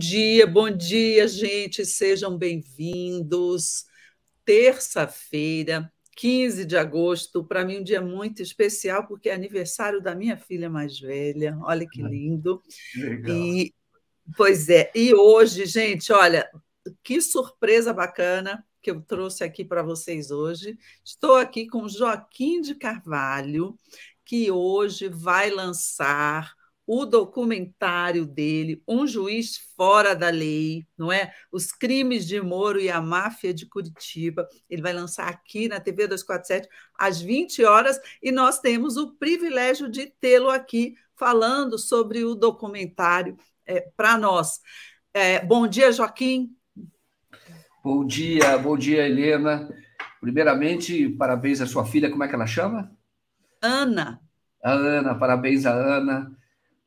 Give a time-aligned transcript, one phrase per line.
[0.00, 1.84] Bom dia, bom dia, gente.
[1.84, 3.84] Sejam bem-vindos.
[4.46, 10.38] Terça-feira, 15 de agosto, para mim um dia muito especial, porque é aniversário da minha
[10.38, 11.54] filha mais velha.
[11.64, 12.62] Olha que lindo.
[12.96, 13.36] Legal.
[13.36, 13.74] E
[14.34, 16.48] pois é, e hoje, gente, olha,
[17.04, 20.78] que surpresa bacana que eu trouxe aqui para vocês hoje.
[21.04, 23.78] Estou aqui com Joaquim de Carvalho,
[24.24, 26.54] que hoje vai lançar
[26.92, 31.32] o documentário dele, Um Juiz Fora da Lei, não é?
[31.52, 34.48] Os crimes de Moro e a máfia de Curitiba.
[34.68, 36.68] Ele vai lançar aqui na TV 247
[36.98, 43.36] às 20 horas e nós temos o privilégio de tê-lo aqui falando sobre o documentário
[43.64, 44.58] é, para nós.
[45.14, 46.50] É, bom dia, Joaquim.
[47.84, 49.72] Bom dia, bom dia, Helena.
[50.20, 52.90] Primeiramente, parabéns à sua filha, como é que ela chama?
[53.62, 54.20] Ana.
[54.60, 56.39] A Ana, parabéns a Ana.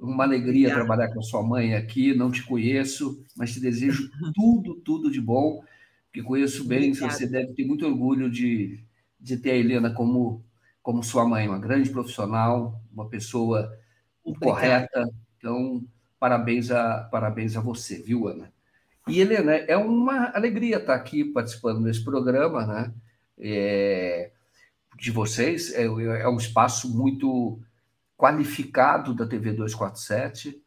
[0.04, 0.86] Uma alegria Obrigada.
[0.86, 2.14] trabalhar com a sua mãe aqui.
[2.14, 5.64] Não te conheço, mas te desejo tudo, tudo de bom.
[6.12, 7.14] Que conheço bem, Obrigada.
[7.14, 8.84] você deve ter muito orgulho de,
[9.18, 10.44] de ter a Helena como,
[10.82, 13.74] como sua mãe, uma grande profissional, uma pessoa
[14.24, 14.52] Obrigada.
[14.52, 15.10] correta.
[15.38, 15.82] Então,
[16.20, 18.52] parabéns a, parabéns a você, viu, Ana?
[19.08, 22.94] E, Helena, é uma alegria estar aqui participando desse programa, né?
[23.40, 24.32] É,
[24.98, 25.74] de vocês.
[25.74, 27.60] É, é um espaço muito
[28.24, 30.58] qualificado da TV 247.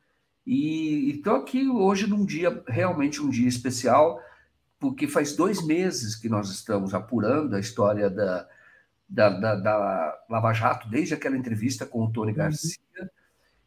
[0.46, 4.20] E estou aqui hoje num dia, realmente um dia especial,
[4.78, 8.46] porque faz dois meses que nós estamos apurando a história da,
[9.08, 12.36] da, da, da Lava Jato, desde aquela entrevista com o Tony uhum.
[12.36, 12.76] Garcia.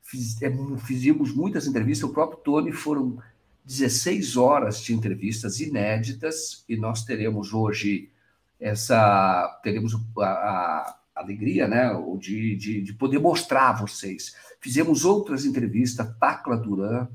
[0.03, 0.51] Fiz, é,
[0.85, 3.17] fizemos muitas entrevistas, o próprio Tony foram
[3.65, 8.11] 16 horas de entrevistas inéditas, e nós teremos hoje
[8.59, 9.59] essa.
[9.63, 14.35] teremos a, a alegria, né, de, de, de, poder mostrar a vocês.
[14.59, 17.07] Fizemos outras entrevistas, Tacla Duran,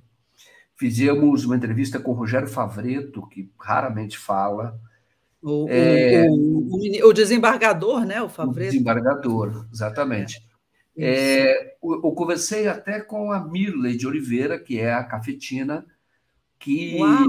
[0.76, 4.78] fizemos uma entrevista com o Rogério Favreto, que raramente fala.
[5.42, 8.68] O, é, o, o, o desembargador, né, o Favreto?
[8.68, 10.46] O desembargador, exatamente.
[10.96, 15.84] É, é eu, eu conversei até com a Mirley de Oliveira, que é a cafetina,
[16.58, 16.98] que...
[16.98, 17.26] Uau.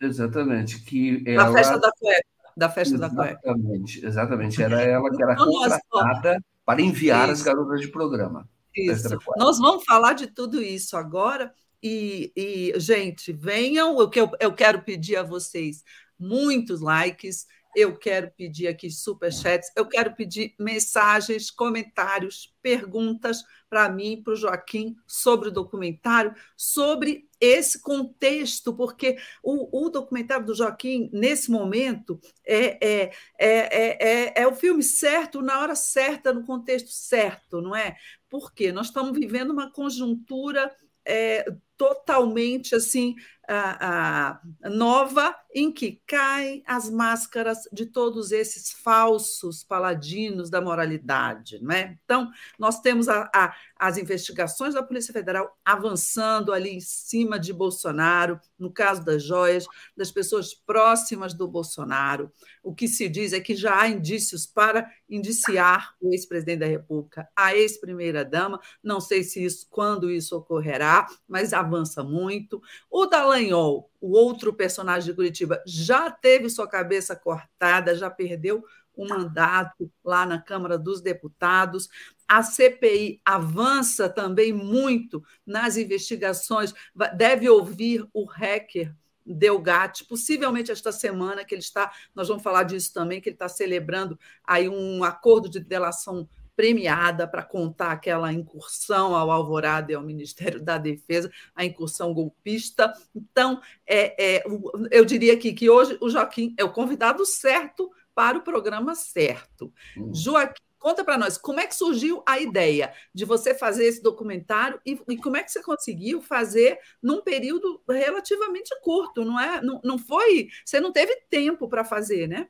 [0.00, 1.44] Exatamente, que ela...
[1.44, 3.40] Na festa da cueca da festa exatamente, da cueca.
[3.44, 4.62] Exatamente, exatamente.
[4.62, 7.32] Era ela que era então, contratada para enviar isso.
[7.32, 8.48] as garotas de programa.
[8.74, 9.18] Isso.
[9.36, 11.52] Nós vamos falar de tudo isso agora.
[11.82, 13.96] E, e gente, venham.
[13.96, 15.82] O que eu, eu quero pedir a vocês
[16.18, 24.20] muitos likes eu quero pedir aqui superchats, eu quero pedir mensagens, comentários, perguntas para mim,
[24.22, 31.10] para o Joaquim, sobre o documentário, sobre esse contexto, porque o, o documentário do Joaquim,
[31.12, 36.90] nesse momento, é, é, é, é, é o filme certo, na hora certa, no contexto
[36.90, 37.96] certo, não é?
[38.30, 40.72] Porque nós estamos vivendo uma conjuntura
[41.04, 41.44] é,
[41.82, 43.16] totalmente assim
[43.48, 51.58] a, a, nova em que caem as máscaras de todos esses falsos paladinos da moralidade.
[51.60, 51.98] Não é?
[52.04, 57.52] Então, nós temos a, a, as investigações da Polícia Federal avançando ali em cima de
[57.52, 59.66] Bolsonaro, no caso das joias,
[59.96, 62.32] das pessoas próximas do Bolsonaro.
[62.62, 67.28] O que se diz é que já há indícios para indiciar o ex-presidente da República,
[67.36, 68.58] a ex-primeira-dama.
[68.82, 72.62] Não sei se isso, quando isso ocorrerá, mas avança muito.
[72.90, 79.08] O Dallagnol, o outro personagem de Curitiba, já teve sua cabeça cortada, já perdeu o
[79.08, 81.88] mandato lá na Câmara dos Deputados.
[82.28, 86.74] A CPI avança também muito nas investigações,
[87.16, 88.94] deve ouvir o hacker
[89.24, 93.48] Delgatti, possivelmente esta semana que ele está, nós vamos falar disso também, que ele está
[93.48, 100.02] celebrando aí um acordo de delação premiada para contar aquela incursão ao Alvorada e ao
[100.02, 102.92] Ministério da Defesa, a incursão golpista.
[103.14, 104.44] Então, é, é,
[104.90, 109.72] eu diria aqui que hoje o Joaquim é o convidado certo para o programa certo.
[109.96, 110.12] Hum.
[110.14, 114.80] Joaquim, conta para nós como é que surgiu a ideia de você fazer esse documentário
[114.84, 119.62] e, e, como é que você conseguiu fazer num período relativamente curto, não é?
[119.62, 122.48] Não, não foi, você não teve tempo para fazer, né?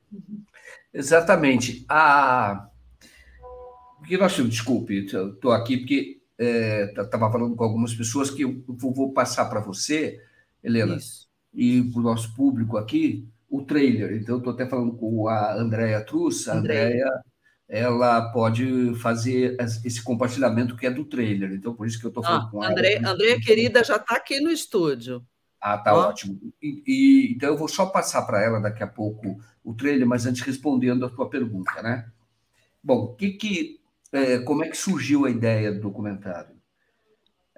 [0.93, 1.85] Exatamente.
[1.89, 2.69] A
[4.03, 9.13] porque nós desculpe, estou aqui porque estava é, falando com algumas pessoas que eu vou,
[9.13, 10.21] passar para você,
[10.63, 11.29] Helena, Isso.
[11.55, 14.13] e para o nosso público aqui, o trailer.
[14.17, 16.49] Então, estou até falando com a Andréia Truss.
[16.49, 17.07] A Andréia,
[17.69, 21.53] ela pode fazer esse compartilhamento que é do trailer.
[21.53, 22.73] Então, por isso que eu estou falando ah, com ela.
[22.73, 25.25] André, Andréia, querida, já está aqui no estúdio.
[25.61, 26.41] Ah, tá ótimo.
[26.61, 30.27] E, e, então, eu vou só passar para ela daqui a pouco o trailer, mas
[30.27, 32.11] antes respondendo a tua pergunta, né?
[32.83, 33.82] Bom, o que, que
[34.13, 36.55] é, como é que surgiu a ideia do documentário.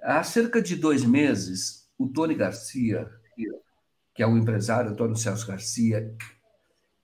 [0.01, 3.11] Há cerca de dois meses, o Tony Garcia,
[4.15, 6.15] que é o empresário Antônio Celso Garcia,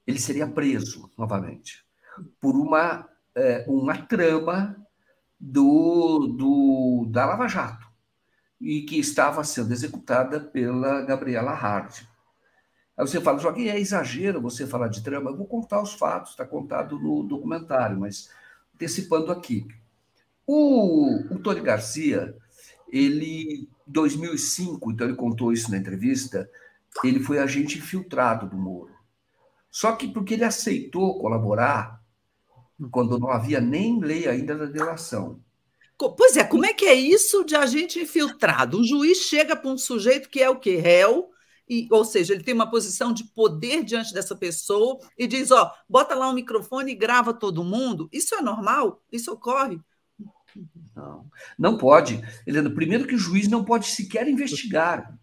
[0.07, 1.85] ele seria preso novamente
[2.41, 4.77] por uma, é, uma trama
[5.39, 7.87] do, do, da Lava Jato
[8.61, 12.03] e que estava sendo executada pela Gabriela Hard.
[12.97, 15.31] Aí você fala, Joaquim, é exagero você falar de trama.
[15.31, 18.31] Eu vou contar os fatos, está contado no documentário, mas
[18.81, 19.67] antecipando aqui.
[20.47, 22.35] O, o Tony Garcia,
[22.89, 26.51] ele, em 2005, então ele contou isso na entrevista,
[27.05, 28.95] ele foi agente infiltrado do Moro.
[29.71, 32.01] Só que porque ele aceitou colaborar
[32.91, 35.39] quando não havia nem lei ainda da delação.
[36.17, 38.81] Pois é, como é que é isso de agente infiltrado?
[38.81, 40.77] Um juiz chega para um sujeito que é o quê?
[40.77, 41.31] Réu,
[41.71, 45.73] e, ou seja, ele tem uma posição de poder diante dessa pessoa e diz: ó,
[45.89, 48.09] bota lá um microfone e grava todo mundo.
[48.13, 49.01] Isso é normal?
[49.13, 49.79] Isso ocorre?
[50.97, 51.25] Não,
[51.57, 52.21] não pode.
[52.45, 55.17] Helena, primeiro que o juiz não pode sequer investigar.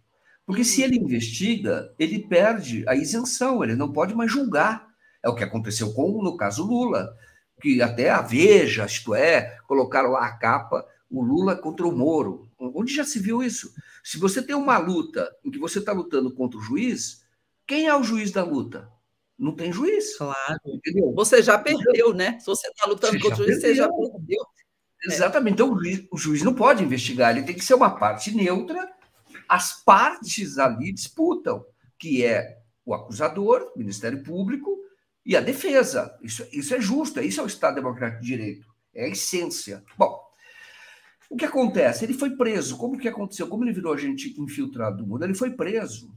[0.45, 4.88] Porque se ele investiga, ele perde a isenção, ele não pode mais julgar.
[5.21, 7.13] É o que aconteceu com, no caso, Lula,
[7.61, 12.47] que até a Veja, isto é, colocaram lá a capa, o Lula contra o Moro.
[12.57, 13.73] Onde já se viu isso?
[14.07, 17.25] Se você tem uma luta em que você está lutando contra o juiz,
[17.68, 18.89] quem é o juiz da luta?
[19.38, 20.15] Não tem juiz.
[20.15, 20.62] Claro.
[20.65, 21.13] Entendeu?
[21.13, 22.39] Você já perdeu, né?
[22.39, 23.75] Se você está lutando você contra o juiz, perdeu.
[23.75, 24.45] você já perdeu.
[25.04, 25.56] Exatamente.
[25.56, 28.89] Então, o juiz, o juiz não pode investigar, ele tem que ser uma parte neutra.
[29.50, 31.65] As partes ali disputam,
[32.00, 34.74] que é o acusador, o Ministério Público,
[35.25, 36.18] e a defesa.
[36.24, 38.68] Isso, isso é justo, isso é o Estado Democrático de Direito.
[38.95, 39.83] É a essência.
[39.98, 40.16] Bom,
[41.29, 42.06] o que acontece?
[42.06, 42.77] Ele foi preso.
[42.77, 43.47] Como que aconteceu?
[43.47, 45.24] Como ele virou agente infiltrado do Moro?
[45.24, 46.15] Ele foi preso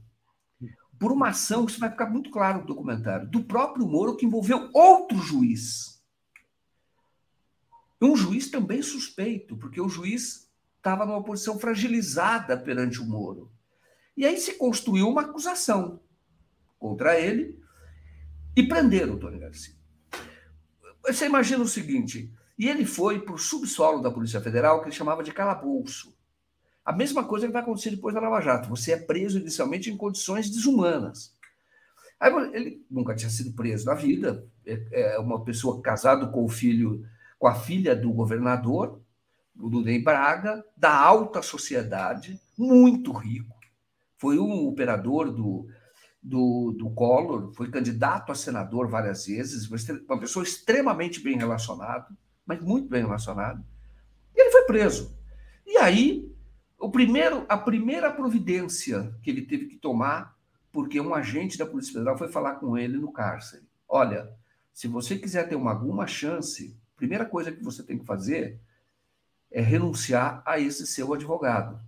[1.01, 4.69] por uma ação, isso vai ficar muito claro no documentário, do próprio Moro, que envolveu
[4.71, 5.99] outro juiz.
[7.99, 10.47] Um juiz também suspeito, porque o juiz
[10.77, 13.51] estava numa posição fragilizada perante o Moro.
[14.15, 15.99] E aí se construiu uma acusação
[16.77, 17.59] contra ele
[18.55, 19.73] e prenderam o Tony Garcia.
[21.07, 22.31] Você imagina o seguinte:
[22.61, 26.15] e ele foi para o subsolo da Polícia Federal, que ele chamava de calabouço.
[26.85, 28.69] A mesma coisa que vai acontecer depois da Lava Jato.
[28.69, 31.35] Você é preso inicialmente em condições desumanas.
[32.19, 34.47] Aí, ele nunca tinha sido preso na vida.
[34.63, 37.03] É, é uma pessoa casada com o filho,
[37.39, 39.01] com a filha do governador,
[39.59, 43.57] o Dudem Braga, da alta sociedade, muito rico.
[44.19, 45.67] Foi um operador do,
[46.21, 49.67] do, do Collor, foi candidato a senador várias vezes,
[50.07, 52.07] uma pessoa extremamente bem relacionada
[52.51, 53.63] mas muito bem relacionado.
[54.35, 55.15] E ele foi preso.
[55.65, 56.29] E aí,
[56.77, 60.37] o primeiro, a primeira providência que ele teve que tomar,
[60.69, 63.63] porque um agente da Polícia Federal foi falar com ele no cárcere.
[63.87, 64.29] Olha,
[64.73, 68.59] se você quiser ter uma, alguma chance, a primeira coisa que você tem que fazer
[69.49, 71.79] é renunciar a esse seu advogado,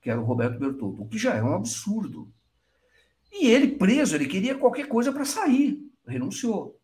[0.00, 2.28] que era o Roberto Bertoldo, o que já é um absurdo.
[3.32, 6.77] E ele preso, ele queria qualquer coisa para sair, renunciou.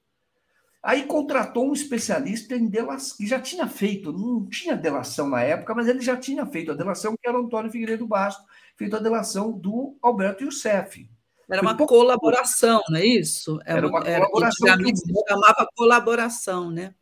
[0.85, 5.75] Aí contratou um especialista em delação, que já tinha feito, não tinha delação na época,
[5.75, 8.45] mas ele já tinha feito a delação, que era o Antônio Figueiredo Basto,
[8.77, 11.09] feito a delação do Alberto Youssef.
[11.51, 11.95] Era uma pouco...
[11.95, 13.59] colaboração, não é isso?
[13.65, 14.69] Era, era uma era, colaboração.
[14.69, 16.95] Antigamente se chamava colaboração, né?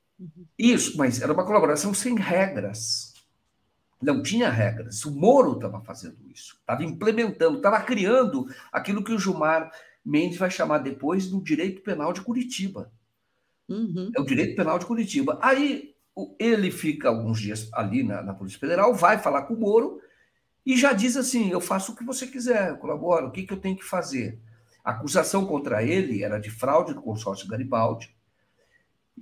[0.57, 3.13] Isso, mas era uma colaboração sem regras.
[4.01, 5.05] Não tinha regras.
[5.05, 9.73] O Moro estava fazendo isso, estava implementando, estava criando aquilo que o Gilmar
[10.05, 12.93] Mendes vai chamar depois do direito penal de Curitiba.
[13.73, 14.11] Uhum.
[14.15, 15.39] É o direito penal de Curitiba.
[15.41, 15.95] Aí
[16.39, 19.99] ele fica alguns dias ali na, na, Polícia Federal, vai falar com o Moro
[20.65, 23.53] e já diz assim: eu faço o que você quiser, eu colaboro, o que, que
[23.53, 24.39] eu tenho que fazer?
[24.85, 28.15] A acusação contra ele era de fraude do consórcio Garibaldi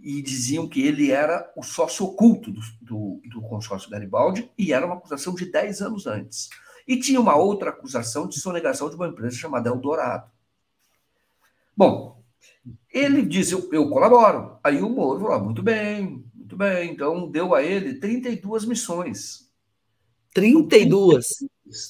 [0.02, 4.85] e diziam que ele era o sócio oculto do, do, do consórcio Garibaldi e era
[4.85, 6.49] uma acusação de 10 anos antes.
[6.88, 10.30] E tinha uma outra acusação de sonegação de uma empresa chamada Eldorado.
[11.76, 12.20] Bom,
[12.93, 14.59] ele disse, eu, eu colaboro.
[14.62, 16.93] Aí o Moro falou, ah, muito bem, muito bem.
[16.93, 19.50] Então, deu a ele 32 missões.
[20.35, 21.27] 32?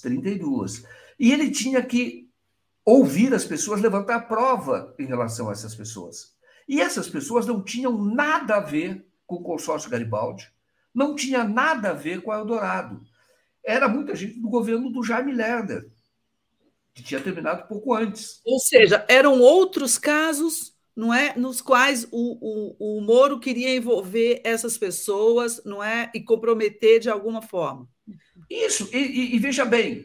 [0.02, 0.84] 32.
[1.18, 2.28] E ele tinha que
[2.84, 6.34] ouvir as pessoas, levantar prova em relação a essas pessoas.
[6.68, 10.50] E essas pessoas não tinham nada a ver com o consórcio Garibaldi,
[10.94, 13.00] não tinha nada a ver com a Eldorado.
[13.64, 15.88] Era muita gente do governo do Jaime Lerner,
[17.00, 18.40] que tinha terminado pouco antes.
[18.44, 24.42] Ou seja, eram outros casos não é, nos quais o, o, o Moro queria envolver
[24.44, 27.88] essas pessoas, não é, e comprometer de alguma forma.
[28.50, 28.88] Isso.
[28.92, 30.04] E, e, e veja bem,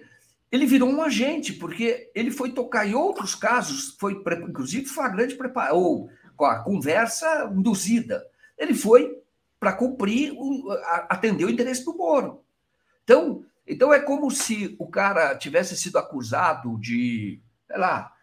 [0.52, 4.14] ele virou um agente porque ele foi tocar em outros casos, foi
[4.48, 5.38] inclusive flagrante
[5.74, 8.26] ou com a conversa induzida.
[8.58, 9.20] Ele foi
[9.60, 10.34] para cumprir,
[11.10, 12.42] atender o interesse do Moro.
[13.04, 18.14] Então, então é como se o cara tivesse sido acusado de sei lá,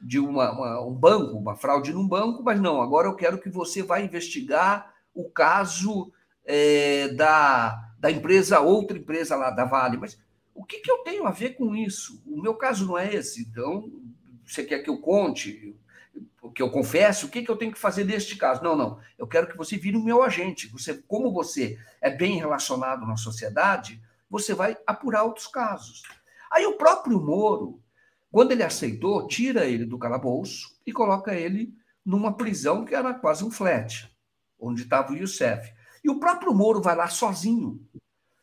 [0.00, 3.48] de uma, uma, um banco, uma fraude num banco, mas não, agora eu quero que
[3.48, 6.12] você vá investigar o caso
[6.44, 9.96] é, da, da empresa, outra empresa lá, da Vale.
[9.96, 10.18] Mas
[10.54, 12.22] o que, que eu tenho a ver com isso?
[12.26, 13.90] O meu caso não é esse, então
[14.44, 15.74] você quer que eu conte,
[16.54, 18.62] que eu confesse, o que, que eu tenho que fazer neste caso?
[18.62, 18.98] Não, não.
[19.18, 20.68] Eu quero que você vire o meu agente.
[20.68, 24.00] Você, como você é bem relacionado na sociedade,
[24.38, 26.02] você vai apurar outros casos.
[26.52, 27.82] Aí o próprio Moro,
[28.30, 31.74] quando ele aceitou, tira ele do calabouço e coloca ele
[32.04, 34.12] numa prisão que era quase um flat,
[34.60, 35.72] onde estava o Youssef.
[36.04, 37.80] E o próprio Moro vai lá sozinho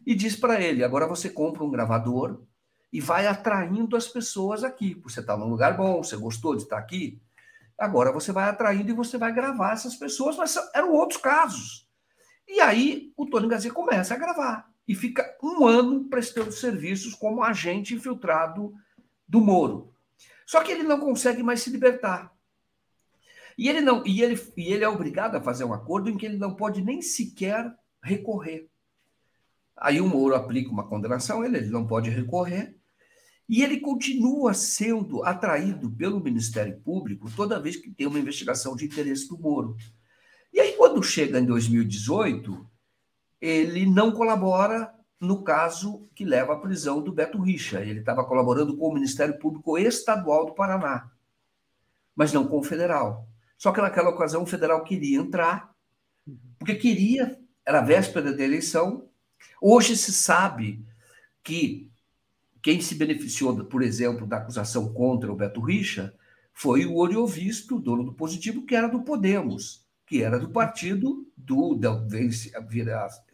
[0.06, 2.42] e diz para ele: agora você compra um gravador
[2.92, 4.96] e vai atraindo as pessoas aqui.
[5.04, 7.22] Você está num lugar bom, você gostou de estar aqui.
[7.78, 11.88] Agora você vai atraindo e você vai gravar essas pessoas, mas eram outros casos.
[12.48, 17.44] E aí o Tony Garcia começa a gravar e fica um ano prestando serviços como
[17.44, 18.74] agente infiltrado
[19.28, 19.94] do Moro.
[20.46, 22.34] Só que ele não consegue mais se libertar.
[23.58, 26.26] E ele não e ele, e ele é obrigado a fazer um acordo em que
[26.26, 28.68] ele não pode nem sequer recorrer.
[29.78, 32.76] Aí o Moro aplica uma condenação, ele, ele não pode recorrer,
[33.48, 38.86] e ele continua sendo atraído pelo Ministério Público toda vez que tem uma investigação de
[38.86, 39.76] interesse do Moro.
[40.52, 42.70] E aí, quando chega em 2018,
[43.44, 47.82] ele não colabora no caso que leva à prisão do Beto Richa.
[47.82, 51.12] Ele estava colaborando com o Ministério Público Estadual do Paraná,
[52.16, 53.28] mas não com o federal.
[53.58, 55.76] Só que naquela ocasião o federal queria entrar,
[56.58, 59.10] porque queria, era véspera da eleição.
[59.62, 60.86] Hoje se sabe
[61.44, 61.92] que
[62.62, 66.16] quem se beneficiou, por exemplo, da acusação contra o Beto Richa
[66.54, 71.80] foi o Oriovisto, dono do Positivo, que era do Podemos, que era do partido do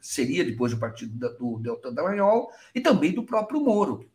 [0.01, 4.09] seria depois do partido do Deltan Dallagnol e também do próprio Moro.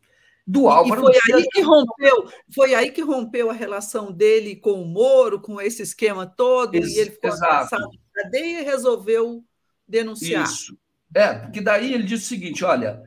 [0.47, 4.81] Do Álvaro e foi aí que rompeu, foi aí que rompeu a relação dele com
[4.81, 7.75] o Moro, com esse esquema todo, Ex e ele ficou exato.
[7.75, 9.43] na cadeia e resolveu
[9.87, 10.43] denunciar.
[10.43, 10.77] Isso.
[11.15, 13.01] É, porque daí ele disse o seguinte: olha,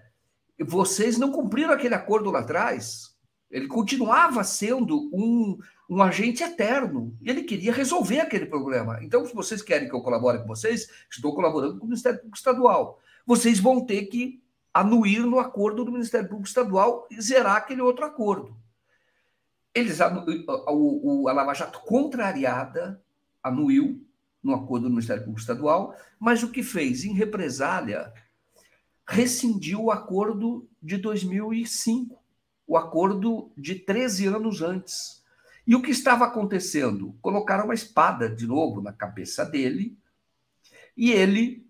[0.59, 3.17] vocês não cumpriram aquele acordo lá atrás.
[3.51, 7.17] Ele continuava sendo um, um agente eterno.
[7.21, 8.99] E ele queria resolver aquele problema.
[9.03, 12.37] Então, se vocês querem que eu colabore com vocês, estou colaborando com o Ministério Público
[12.37, 13.01] Estadual.
[13.27, 18.05] Vocês vão ter que anuir no acordo do Ministério Público Estadual e zerar aquele outro
[18.05, 18.57] acordo.
[19.75, 23.03] Eles, o, o, a Lava Jato, contrariada,
[23.43, 24.05] anuiu
[24.43, 27.05] no acordo do Ministério Público Estadual, mas o que fez?
[27.05, 28.13] Em represália,
[29.07, 32.18] rescindiu o acordo de 2005,
[32.69, 35.25] o acordo de 13 anos antes.
[35.67, 37.17] E o que estava acontecendo?
[37.23, 39.99] Colocaram uma espada de novo na cabeça dele
[40.95, 41.67] e ele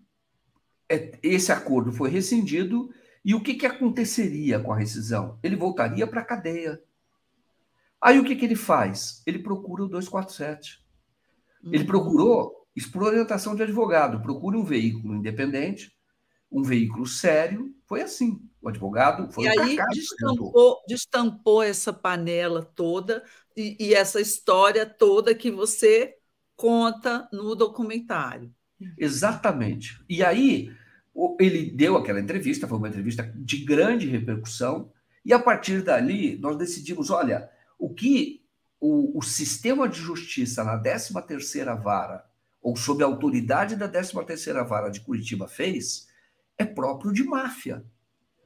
[0.89, 5.39] é, esse acordo foi rescindido e o que, que aconteceria com a rescisão?
[5.41, 6.81] Ele voltaria para a cadeia.
[8.01, 9.21] Aí o que, que ele faz?
[9.25, 10.83] Ele procura o 247.
[11.65, 11.85] Ele uhum.
[11.85, 15.93] procurou, isso por orientação de advogado, procura um veículo independente,
[16.51, 17.73] um veículo sério.
[17.85, 18.41] Foi assim.
[18.61, 23.23] O advogado foi E aí destampou, destampou essa panela toda
[23.55, 26.15] e, e essa história toda que você
[26.55, 28.53] conta no documentário.
[28.97, 30.03] Exatamente.
[30.09, 30.71] E aí
[31.39, 34.91] ele deu aquela entrevista, foi uma entrevista de grande repercussão,
[35.23, 38.43] e a partir dali nós decidimos, olha, o que
[38.79, 42.25] o, o sistema de justiça na 13ª vara,
[42.61, 46.08] ou sob a autoridade da 13ª vara de Curitiba fez,
[46.59, 47.83] é próprio de máfia.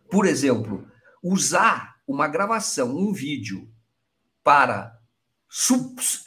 [0.09, 0.87] Por exemplo,
[1.21, 3.67] usar uma gravação, um vídeo,
[4.43, 4.99] para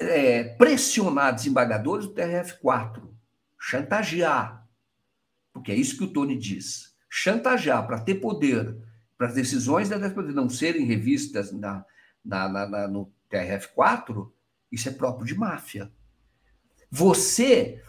[0.00, 3.08] é, pressionar desembargadores do TRF4,
[3.58, 4.66] chantagear,
[5.52, 6.94] porque é isso que o Tony diz.
[7.08, 8.76] Chantagear para ter poder,
[9.16, 11.84] para as decisões da poder não serem revistas na,
[12.24, 14.30] na, na, na, no TRF4,
[14.72, 15.90] isso é próprio de máfia.
[16.90, 17.82] Você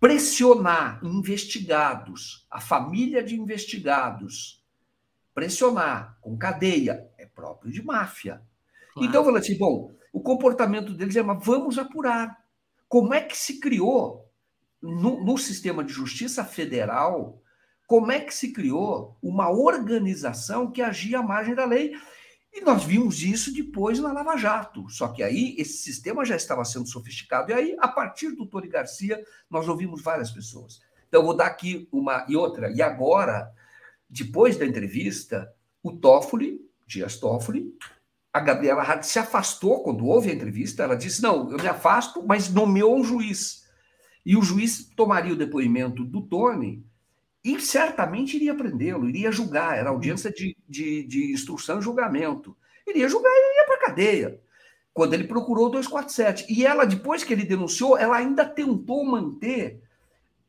[0.00, 4.64] pressionar investigados, a família de investigados,
[5.34, 8.42] pressionar com cadeia, é próprio de máfia.
[8.92, 9.08] Claro.
[9.08, 12.36] Então, eu falei assim, bom, o comportamento deles é, mas vamos apurar.
[12.88, 14.26] Como é que se criou
[14.80, 17.42] no, no sistema de justiça federal,
[17.86, 21.92] como é que se criou uma organização que agia à margem da lei.
[22.56, 24.88] E nós vimos isso depois na Lava Jato.
[24.88, 27.50] Só que aí esse sistema já estava sendo sofisticado.
[27.50, 30.80] E aí, a partir do Tony Garcia, nós ouvimos várias pessoas.
[31.06, 32.72] Então, vou dar aqui uma e outra.
[32.72, 33.52] E agora,
[34.08, 37.76] depois da entrevista, o Toffoli, Dias Toffoli,
[38.32, 40.82] a Gabriela Hart se afastou quando houve a entrevista.
[40.82, 43.66] Ela disse: Não, eu me afasto, mas nomeou um juiz.
[44.24, 46.82] E o juiz tomaria o depoimento do Tony
[47.46, 52.56] e certamente iria prendê-lo, iria julgar, era audiência de, de, de instrução e julgamento.
[52.84, 54.40] Iria julgar e iria para a cadeia.
[54.92, 56.46] quando ele procurou o 247.
[56.48, 59.80] E ela, depois que ele denunciou, ela ainda tentou manter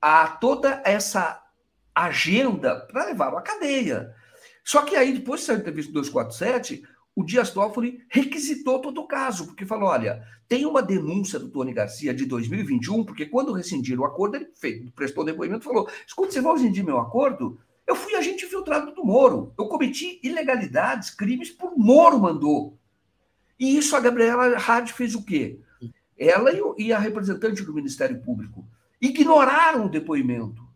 [0.02, 1.44] a toda essa
[1.94, 4.16] agenda para levá-lo à cadeia.
[4.64, 6.82] Só que aí, depois de sair da entrevista do 247,
[7.18, 11.74] o Dias Toffoli requisitou todo o caso, porque falou: olha, tem uma denúncia do Tony
[11.74, 16.32] Garcia de 2021, porque quando rescindiram o acordo, ele fez, prestou depoimento e falou: escuta,
[16.32, 17.58] você vai rescindir meu acordo?
[17.88, 19.52] Eu fui agente infiltrado do Moro.
[19.58, 22.78] Eu cometi ilegalidades, crimes por Moro mandou.
[23.60, 25.58] E isso a Gabriela Hard fez o quê?
[26.16, 28.64] Ela e a representante do Ministério Público
[29.02, 30.67] ignoraram o depoimento.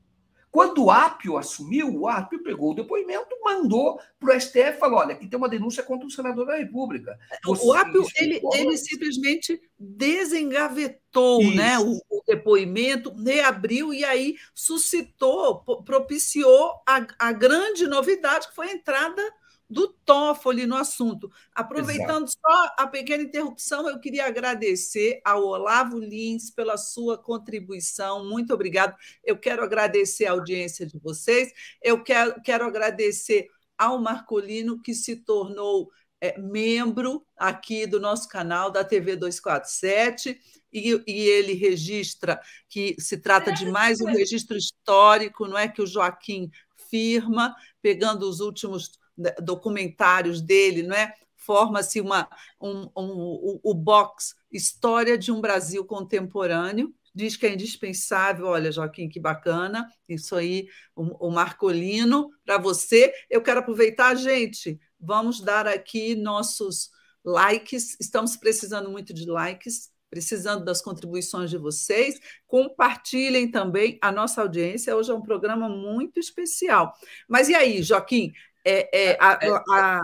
[0.52, 5.00] Quando o Apio assumiu, o Apio pegou o depoimento, mandou para o STF e falou:
[5.00, 7.18] olha, aqui tem uma denúncia contra o senador da República.
[7.46, 15.64] Você o Apio, ele, ele simplesmente desengavetou né, o, o, depoimento, reabriu e aí suscitou,
[15.86, 19.22] propiciou a, a grande novidade, que foi a entrada
[19.72, 21.32] do Toffoli no assunto.
[21.56, 22.40] Aproveitando Exato.
[22.46, 28.28] só a pequena interrupção, eu queria agradecer ao Olavo Lins pela sua contribuição.
[28.28, 28.94] Muito obrigado.
[29.24, 31.54] Eu quero agradecer a audiência de vocês.
[31.82, 33.48] Eu quero, quero agradecer
[33.78, 40.38] ao Marcolino, que se tornou é, membro aqui do nosso canal da TV 247.
[40.74, 45.82] E, e, ele registra que se trata de mais um registro histórico, não é que
[45.82, 46.50] o Joaquim
[46.90, 49.01] firma, pegando os últimos
[49.42, 51.14] documentários dele, não é?
[51.36, 56.94] Forma-se uma um, um, o, o box História de um Brasil Contemporâneo.
[57.14, 58.48] Diz que é indispensável.
[58.48, 59.88] Olha, Joaquim, que bacana.
[60.08, 63.14] Isso aí, o, o Marcolino, para você.
[63.30, 66.90] Eu quero aproveitar, gente, vamos dar aqui nossos
[67.24, 67.98] likes.
[68.00, 72.20] Estamos precisando muito de likes precisando das contribuições de vocês.
[72.46, 74.94] Compartilhem também a nossa audiência.
[74.96, 76.94] Hoje é um programa muito especial.
[77.30, 78.34] Mas e aí, Joaquim?
[78.64, 80.02] É, é, a, é, a,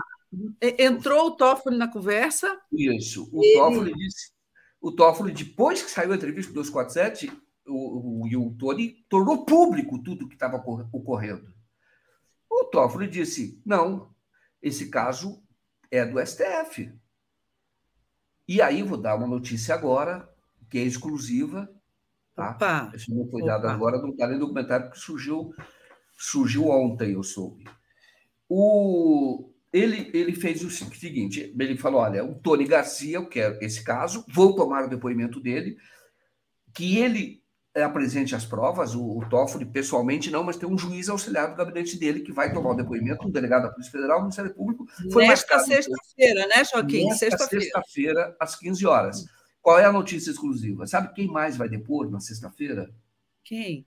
[0.60, 2.60] é, entrou o Toffoli na conversa?
[2.72, 3.28] Isso.
[3.32, 3.54] O ele...
[3.54, 4.32] Toffoli disse.
[4.80, 7.32] O Toffoli, depois que saiu a entrevista do 247,
[7.66, 10.56] o, o, e o Tony tornou público tudo que estava
[10.92, 11.52] ocorrendo.
[12.50, 14.14] O Toffoli disse: não,
[14.62, 15.42] esse caso
[15.90, 16.92] é do STF.
[18.46, 20.28] E aí vou dar uma notícia agora,
[20.70, 21.68] que é exclusiva.
[22.34, 22.52] Tá?
[22.52, 25.52] Opa, Esse não foi dado agora, não está no documentário que surgiu,
[26.16, 27.64] surgiu ontem, eu soube
[28.48, 33.84] o, ele, ele fez o seguinte: ele falou: olha, o Tony Garcia, eu quero esse
[33.84, 35.76] caso, vou tomar o depoimento dele,
[36.74, 37.42] que ele
[37.74, 41.96] apresente as provas, o, o Toffoli pessoalmente não, mas tem um juiz auxiliar do gabinete
[41.96, 44.86] dele que vai tomar o depoimento, um delegado da Polícia Federal, Ministério Público.
[45.12, 47.10] Foi Nesta sexta-feira, né, Joaquim?
[47.12, 47.64] Sexta-feira.
[47.64, 49.24] Sexta-feira, às 15 horas.
[49.60, 50.86] Qual é a notícia exclusiva?
[50.86, 52.90] Sabe quem mais vai depor na sexta-feira?
[53.44, 53.86] Quem?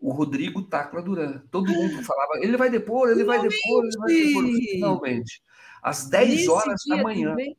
[0.00, 1.42] O Rodrigo Tacla Duran.
[1.50, 4.44] Todo mundo falava, ele vai depor, ele vai depor, ele vai depor.
[4.44, 5.42] Finalmente,
[5.82, 7.30] às 10 Nesse horas da manhã.
[7.30, 7.56] Também.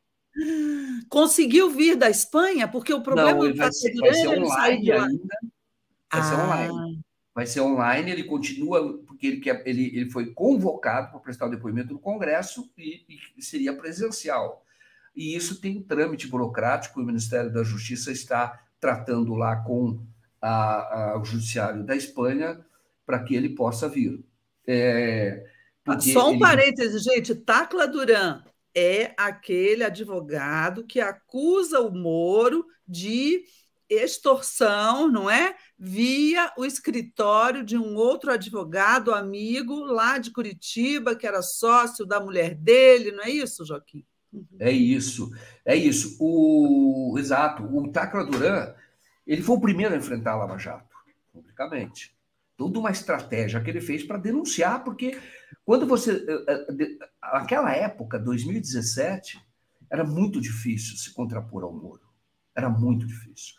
[1.10, 2.68] Conseguiu vir da Espanha?
[2.68, 5.38] Porque o problema Não, ele vai, ser, vai ser online ainda.
[6.12, 6.24] Vai ah.
[6.24, 7.02] ser online.
[7.34, 11.50] Vai ser online, ele continua, porque ele, quer, ele, ele foi convocado para prestar o
[11.50, 13.06] depoimento no Congresso e,
[13.38, 14.66] e seria presencial.
[15.16, 20.06] E isso tem um trâmite burocrático, o Ministério da Justiça está tratando lá com
[20.42, 22.66] a, ao Judiciário da Espanha
[23.06, 24.24] para que ele possa vir.
[24.66, 25.46] É,
[26.00, 26.40] Só um ele...
[26.40, 27.36] parêntese, gente.
[27.36, 28.42] Tacla Duran
[28.76, 33.44] é aquele advogado que acusa o Moro de
[33.90, 35.54] extorsão, não é?
[35.78, 42.20] Via o escritório de um outro advogado amigo lá de Curitiba, que era sócio da
[42.20, 44.06] mulher dele, não é isso, Joaquim?
[44.58, 45.30] É isso,
[45.66, 46.16] é isso.
[46.22, 48.74] O exato, o Tacla Duran
[49.32, 50.94] ele foi o primeiro a enfrentar a Lava Jato,
[51.32, 52.14] publicamente.
[52.58, 55.18] Toda uma estratégia que ele fez para denunciar, porque
[55.64, 56.12] quando você.
[56.28, 59.42] Eh, eh, aquela época, 2017,
[59.90, 62.02] era muito difícil se contrapor ao Moro.
[62.54, 63.56] Era muito difícil.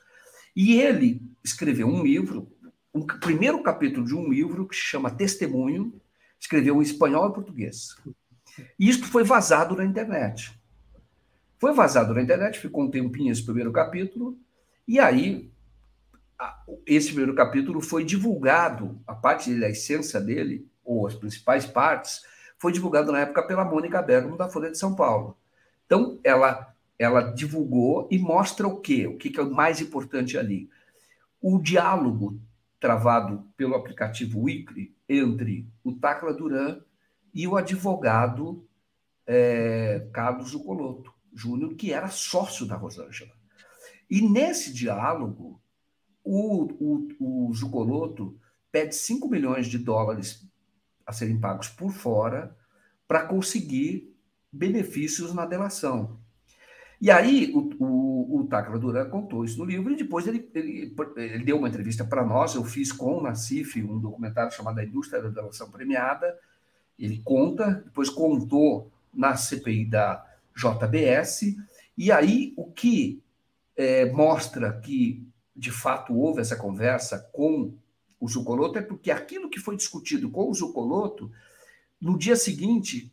[0.54, 2.52] E ele escreveu um livro,
[2.92, 5.98] o um primeiro capítulo de um livro que se chama Testemunho,
[6.38, 7.96] escreveu em espanhol e português.
[8.78, 10.52] E isso foi vazado na internet.
[11.58, 14.38] Foi vazado na internet, ficou um tempinho esse primeiro capítulo,
[14.86, 15.51] e aí
[16.86, 22.22] esse primeiro capítulo foi divulgado, a parte dele, a essência dele, ou as principais partes,
[22.58, 25.36] foi divulgado na época pela Mônica Bergamo, da Folha de São Paulo.
[25.86, 29.06] Então, ela, ela divulgou e mostra o quê?
[29.06, 30.70] O que é o mais importante ali?
[31.40, 32.40] O diálogo
[32.78, 36.80] travado pelo aplicativo Wicre entre o Tacla Duran
[37.34, 38.66] e o advogado
[39.26, 43.32] é, Carlos Zucoloto Júnior, que era sócio da Rosângela.
[44.10, 45.60] E nesse diálogo,
[46.24, 48.36] o, o, o Zucoloto
[48.70, 50.46] pede 5 milhões de dólares
[51.06, 52.56] a serem pagos por fora
[53.06, 54.14] para conseguir
[54.50, 56.18] benefícios na delação.
[57.00, 60.94] E aí o, o, o Tacla Duran contou isso no livro e depois ele, ele,
[61.16, 64.84] ele deu uma entrevista para nós, eu fiz com o Nassif um documentário chamado A
[64.84, 66.38] Indústria da Revelação Premiada,
[66.96, 71.56] ele conta, depois contou na CPI da JBS,
[71.98, 73.20] e aí o que
[73.76, 77.74] é, mostra que de fato houve essa conversa com
[78.18, 81.30] o Zucoloto é porque aquilo que foi discutido com o Zucoloto,
[82.00, 83.12] no dia seguinte,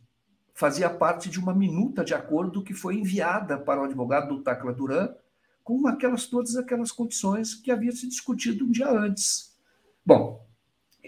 [0.54, 4.72] fazia parte de uma minuta de acordo que foi enviada para o advogado do Tacla
[4.72, 5.12] Duran
[5.64, 9.56] com aquelas todas aquelas condições que havia se discutido um dia antes.
[10.04, 10.46] Bom,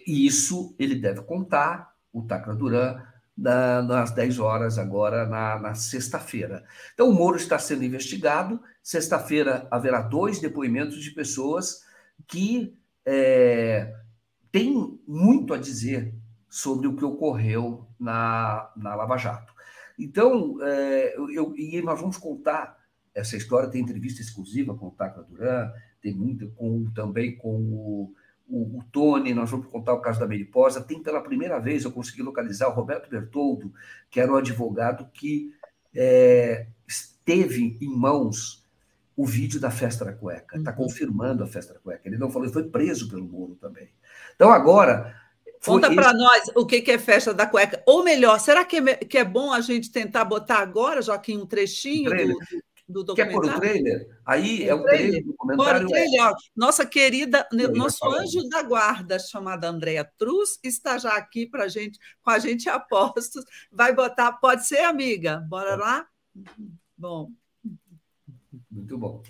[0.07, 3.01] isso ele deve contar, o Tacla Duran,
[3.37, 6.65] na, nas 10 horas agora, na, na sexta-feira.
[6.95, 8.61] Então, o Moro está sendo investigado.
[8.83, 11.83] Sexta-feira haverá dois depoimentos de pessoas
[12.27, 13.95] que é,
[14.51, 16.15] têm muito a dizer
[16.49, 19.53] sobre o que ocorreu na, na Lava Jato.
[19.99, 22.77] Então, é, eu, e nós vamos contar
[23.15, 28.15] essa história, tem entrevista exclusiva com o Tacla Duran, tem muita com, também com o,
[28.49, 31.93] o, o, Tony, nós vamos contar o caso da Meriposa, tem pela primeira vez eu
[31.93, 33.73] consegui localizar o Roberto Bertoldo,
[34.11, 35.55] que era o advogado que
[35.95, 36.67] é,
[37.25, 38.63] teve em mãos
[39.17, 40.77] o vídeo da festa da cueca, está uhum.
[40.77, 42.09] confirmando a festa da cueca.
[42.09, 43.89] Ele não falou, ele foi preso pelo Moro também.
[44.35, 45.15] Então, agora,
[45.65, 47.81] Conta para nós o que é festa da cueca.
[47.87, 51.47] Ou melhor, será que é, que é bom a gente tentar botar agora, Joaquim, um
[51.47, 52.39] trechinho do,
[52.93, 53.41] do documentário?
[53.41, 54.21] Quer pôr o trailer?
[54.25, 55.89] Aí é um trailer do documentário.
[55.89, 56.33] Trailer.
[56.55, 62.31] Nossa querida, nosso anjo da guarda, chamada Andréa Truz, está já aqui para gente, com
[62.31, 63.45] a gente a postos.
[63.73, 65.39] Vai botar, pode ser, amiga?
[65.49, 66.07] Bora lá?
[66.97, 67.33] Bom.
[68.71, 69.23] Muito bom.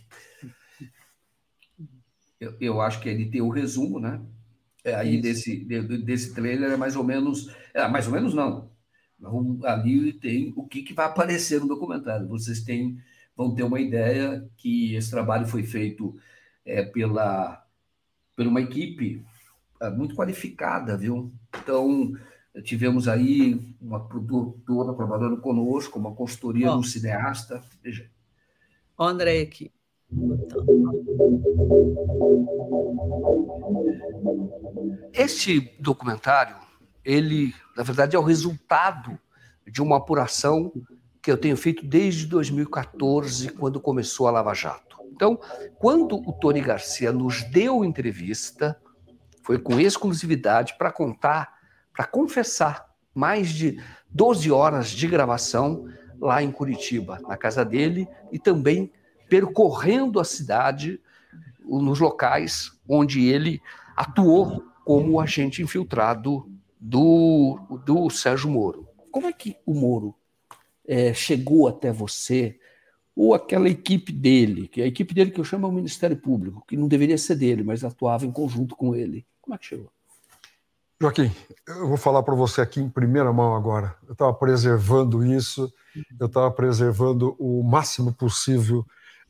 [2.41, 4.21] Eu, eu acho que ele tem o resumo, né?
[4.85, 5.65] É, aí desse,
[6.05, 7.55] desse trailer é mais ou menos.
[7.73, 8.71] É, mais ou menos não.
[9.65, 12.27] Ali tem o que, que vai aparecer no documentário.
[12.27, 12.99] Vocês têm,
[13.43, 16.15] vão ter uma ideia que esse trabalho foi feito
[16.65, 17.65] é, pela,
[18.37, 19.25] por uma equipe
[19.81, 21.33] é, muito qualificada, viu?
[21.61, 22.13] Então,
[22.63, 26.83] tivemos aí uma produtora trabalhando conosco, uma consultoria oh.
[26.83, 27.61] cineasta.
[27.83, 28.09] Veja.
[28.99, 29.73] André aqui.
[35.13, 36.57] Este documentário,
[37.05, 39.19] ele, na verdade, é o resultado
[39.67, 40.73] de uma apuração
[41.23, 44.97] que eu tenho feito desde 2014, quando começou a Lava Jato.
[45.13, 45.39] Então,
[45.79, 48.77] quando o Tony Garcia nos deu entrevista,
[49.45, 51.55] foi com exclusividade para contar,
[51.93, 53.81] para confessar mais de
[54.11, 55.87] 12 horas de gravação
[56.21, 58.93] lá em Curitiba, na casa dele, e também
[59.29, 61.01] percorrendo a cidade
[61.65, 63.63] nos locais onde ele
[63.97, 68.89] atuou como agente infiltrado do, do Sérgio Moro.
[69.11, 70.15] Como é que o Moro
[70.93, 72.61] é, chegou até você,
[73.17, 76.19] ou aquela equipe dele, que é a equipe dele que eu chamo é o Ministério
[76.19, 79.27] Público, que não deveria ser dele, mas atuava em conjunto com ele?
[79.41, 79.91] Como é que chegou?
[81.01, 81.33] Joaquim,
[81.67, 83.97] eu vou falar para você aqui em primeira mão agora.
[84.07, 85.73] Eu estava preservando isso,
[86.21, 88.85] eu estava preservando o máximo possível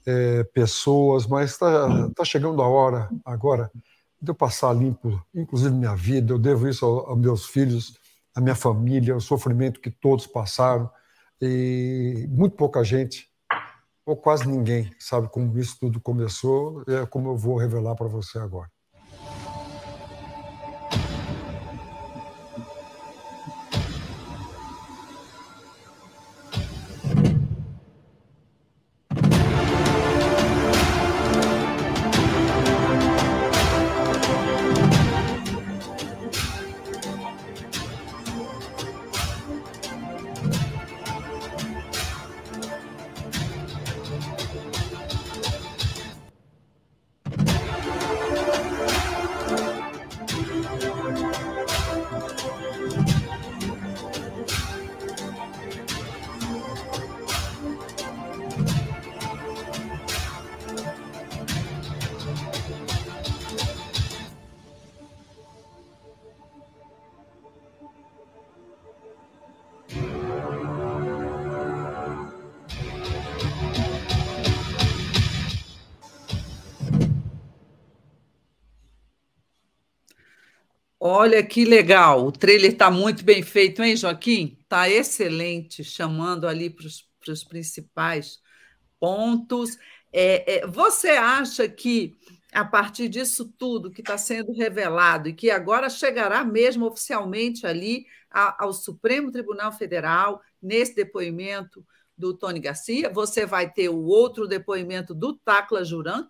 [0.05, 3.71] é, pessoas, mas está tá chegando a hora agora
[4.21, 6.33] de eu passar limpo, inclusive minha vida.
[6.33, 7.97] Eu devo isso aos meus filhos,
[8.35, 10.91] à minha família, o sofrimento que todos passaram.
[11.43, 13.29] E muito pouca gente,
[14.07, 16.85] ou quase ninguém, sabe como isso tudo começou.
[16.89, 18.72] É como eu vou revelar para você agora.
[81.15, 84.57] Olha que legal, o trailer está muito bem feito, hein, Joaquim?
[84.63, 86.87] Está excelente, chamando ali para
[87.31, 88.41] os principais
[88.99, 89.77] pontos.
[90.11, 92.17] É, é, você acha que,
[92.51, 98.07] a partir disso tudo que está sendo revelado e que agora chegará mesmo oficialmente ali
[98.31, 101.87] ao Supremo Tribunal Federal, nesse depoimento
[102.23, 106.29] do Tony Garcia, você vai ter o outro depoimento do Tacla Duran,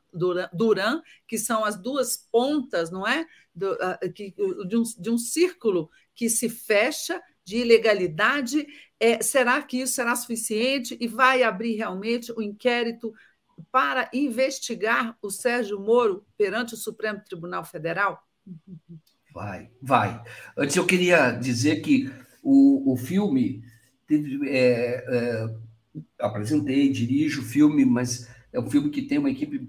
[0.50, 3.26] Duran que são as duas pontas, não é?
[3.54, 4.34] Do, uh, que,
[4.66, 8.66] de, um, de um círculo que se fecha de ilegalidade.
[8.98, 13.12] É, será que isso será suficiente e vai abrir realmente o um inquérito
[13.70, 18.26] para investigar o Sérgio Moro perante o Supremo Tribunal Federal?
[19.34, 20.22] Vai, vai.
[20.56, 22.10] Antes eu queria dizer que
[22.42, 23.62] o, o filme
[24.46, 25.54] é, é,
[26.18, 29.66] apresentei, dirijo o filme, mas é um filme que tem uma equipe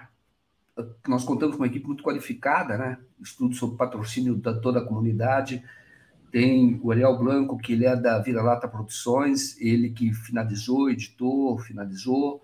[1.07, 2.97] nós contamos com uma equipe muito qualificada, né?
[3.21, 5.63] Estudo sobre patrocínio da toda a comunidade.
[6.31, 11.59] Tem o Ariel Blanco, que ele é da Vira Lata Produções, ele que finalizou, editou,
[11.59, 12.41] finalizou.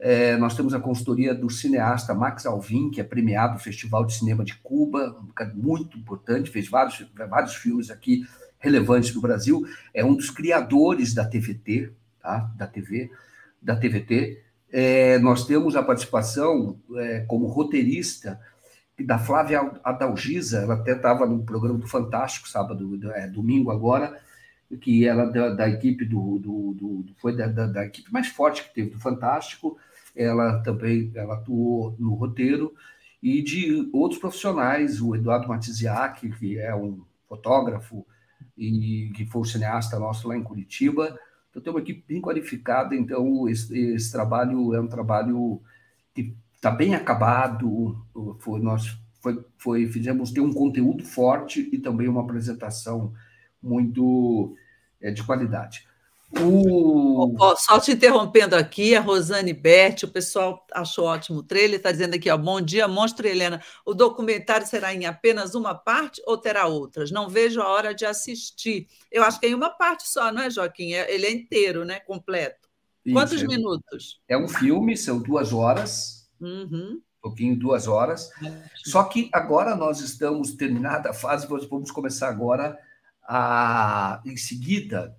[0.00, 4.14] É, nós temos a consultoria do cineasta Max Alvim, que é premiado no Festival de
[4.14, 5.22] Cinema de Cuba,
[5.54, 8.24] muito importante, fez vários, vários filmes aqui
[8.58, 9.64] relevantes do Brasil.
[9.94, 12.50] É um dos criadores da TVT, tá?
[12.56, 13.10] da TV,
[13.60, 14.42] da TVT.
[14.72, 18.40] É, nós temos a participação é, como roteirista
[19.04, 24.20] da Flávia Adalgisa, ela até estava no programa do Fantástico, sábado, é, domingo agora,
[24.80, 28.62] que ela da, da equipe do, do, do, foi da, da, da, equipe mais forte
[28.62, 29.76] que teve do Fantástico,
[30.14, 32.74] ela também ela atuou no roteiro,
[33.22, 38.06] e de outros profissionais, o Eduardo Matiziak, que é um fotógrafo
[38.56, 41.18] e que foi o cineasta nosso lá em Curitiba,
[41.50, 45.60] então, tem uma equipe bem qualificada, então esse, esse trabalho é um trabalho
[46.14, 48.06] que está bem acabado.
[48.38, 53.12] Foi, nós foi, foi, fizemos ter um conteúdo forte e também uma apresentação
[53.60, 54.56] muito
[55.00, 55.86] é, de qualidade.
[56.38, 57.34] O...
[57.56, 62.14] Só te interrompendo aqui, a Rosane Berti, o pessoal achou ótimo o trailer, está dizendo
[62.14, 66.66] aqui, ó, bom dia, Monstro Helena, o documentário será em apenas uma parte ou terá
[66.66, 67.10] outras?
[67.10, 68.86] Não vejo a hora de assistir.
[69.10, 70.92] Eu acho que é em uma parte só, não é, Joaquim?
[70.92, 71.98] É, ele é inteiro, né?
[72.00, 72.68] Completo.
[73.04, 74.20] Isso, Quantos é, minutos?
[74.28, 77.00] É um filme, são duas horas, uhum.
[77.00, 78.30] um pouquinho, duas horas.
[78.84, 82.78] Só que agora nós estamos terminada a fase, vamos começar agora
[83.26, 85.16] a, em seguida,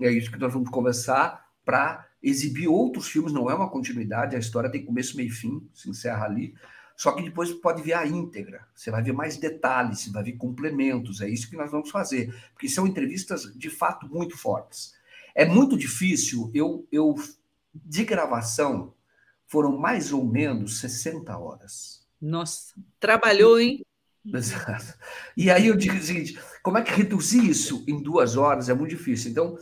[0.00, 4.38] é isso que nós vamos conversar para exibir outros filmes, não é uma continuidade, a
[4.38, 6.54] história tem começo, meio e fim, se encerra ali.
[6.96, 10.32] Só que depois pode ver a íntegra, você vai ver mais detalhes, você vai ver
[10.32, 14.94] complementos, é isso que nós vamos fazer, porque são entrevistas de fato muito fortes.
[15.34, 17.14] É muito difícil, eu, eu
[17.74, 18.94] de gravação,
[19.46, 22.06] foram mais ou menos 60 horas.
[22.20, 23.84] Nossa, trabalhou, hein?
[24.24, 24.94] Exato.
[25.36, 28.68] E aí eu digo o seguinte: como é que reduzir isso em duas horas?
[28.68, 29.30] É muito difícil.
[29.30, 29.58] Então,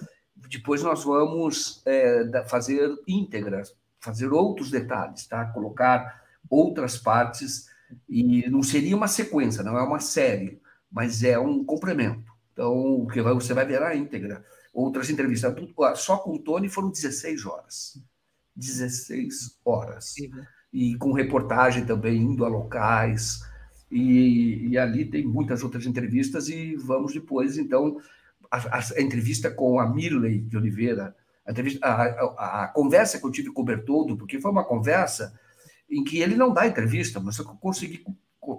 [0.50, 5.44] depois nós vamos é, fazer íntegras, fazer outros detalhes, tá?
[5.46, 7.68] Colocar outras partes
[8.08, 10.60] e não seria uma sequência, não é uma série,
[10.90, 12.32] mas é um complemento.
[12.52, 14.44] Então, que você vai ver a íntegra.
[14.74, 15.54] Outras entrevistas,
[15.96, 18.02] só com o Tony foram 16 horas.
[18.56, 20.14] 16 horas.
[20.72, 23.40] E com reportagem também, indo a locais.
[23.90, 28.00] E, e ali tem muitas outras entrevistas e vamos depois, então,
[28.50, 31.14] a, a, entrevista com a Mirley de Oliveira,
[31.82, 35.38] a, a, a, conversa que eu tive com o Bertoldo, porque foi uma conversa
[35.88, 38.04] em que ele não dá entrevista, mas eu consegui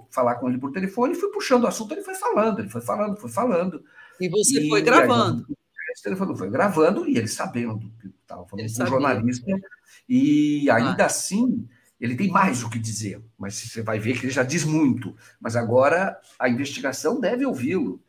[0.09, 2.81] falar com ele por telefone e fui puxando o assunto, ele foi falando, ele foi
[2.81, 3.83] falando, foi falando.
[4.19, 5.45] E você e, foi gravando.
[6.05, 9.59] ele falou, foi gravando e ele sabendo que estava falando ele com um jornalista.
[10.07, 11.07] E ainda ah.
[11.07, 11.67] assim,
[11.99, 15.15] ele tem mais o que dizer, mas você vai ver que ele já diz muito.
[15.39, 18.01] Mas agora a investigação deve ouvi-lo.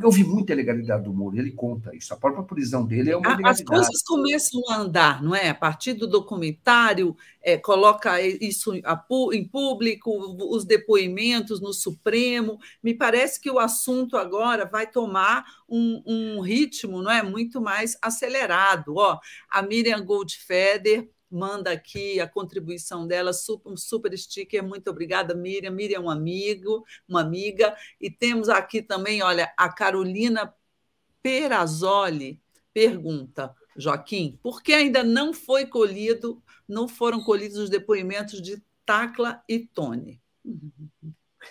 [0.00, 2.14] Porque eu vi muita ilegalidade do Moro, ele conta isso.
[2.14, 5.50] A própria prisão dele é uma As coisas começam a andar, não é?
[5.50, 10.10] A partir do documentário, é, coloca isso em público,
[10.50, 12.58] os depoimentos no Supremo.
[12.82, 17.22] Me parece que o assunto agora vai tomar um, um ritmo não é?
[17.22, 18.94] muito mais acelerado.
[18.96, 19.18] Ó,
[19.50, 23.30] a Miriam Goldfeder manda aqui a contribuição dela,
[23.64, 24.62] um super sticker.
[24.62, 25.70] Muito obrigada, Miriam.
[25.70, 27.74] Miriam é um amigo, uma amiga.
[28.00, 30.52] E temos aqui também, olha, a Carolina
[31.22, 32.40] Perazoli
[32.72, 39.42] pergunta, Joaquim, por que ainda não foi colhido, não foram colhidos os depoimentos de Tacla
[39.48, 40.20] e Tony?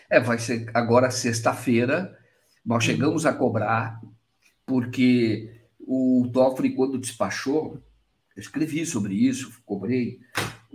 [0.10, 2.18] É, vai ser agora sexta-feira.
[2.66, 4.02] Nós chegamos a cobrar,
[4.66, 7.82] porque o Toffoli, quando despachou,
[8.40, 10.20] eu escrevi sobre isso, cobrei.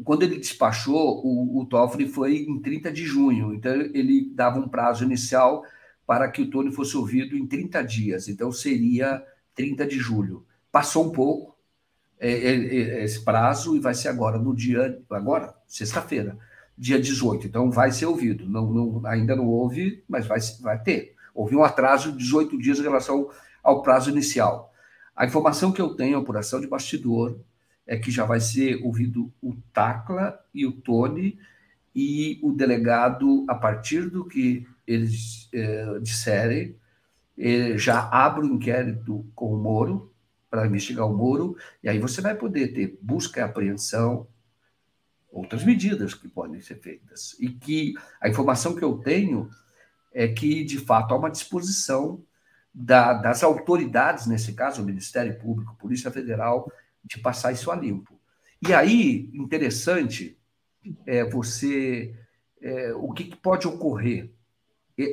[0.04, 4.68] Quando ele despachou, o, o Toffoli foi em 30 de junho, então ele dava um
[4.68, 5.64] prazo inicial
[6.06, 9.24] para que o Tony fosse ouvido em 30 dias, então seria
[9.54, 10.44] 30 de julho.
[10.70, 11.56] Passou um pouco
[12.20, 16.36] é, é, é, esse prazo e vai ser agora, no dia, agora, sexta-feira,
[16.76, 18.46] dia 18, então vai ser ouvido.
[18.46, 21.14] Não, não, ainda não houve, mas vai, vai ter.
[21.34, 23.30] Houve um atraso de 18 dias em relação
[23.62, 24.74] ao prazo inicial.
[25.16, 27.38] A informação que eu tenho, a apuração de bastidor,
[27.86, 31.38] é que já vai ser ouvido o Tacla e o Tony
[31.94, 36.76] e o delegado, a partir do que eles eh, disserem,
[37.38, 40.12] eh, já abre um inquérito com o Moro,
[40.50, 44.28] para investigar o Moro, e aí você vai poder ter busca e apreensão,
[45.30, 47.36] outras medidas que podem ser feitas.
[47.40, 49.50] E que a informação que eu tenho
[50.12, 52.22] é que, de fato, há uma disposição
[52.72, 56.70] da, das autoridades, nesse caso, o Ministério Público, Polícia Federal,
[57.04, 58.18] de passar isso a limpo.
[58.66, 60.38] E aí, interessante,
[61.06, 62.14] é você.
[62.60, 64.32] É, o que, que pode ocorrer?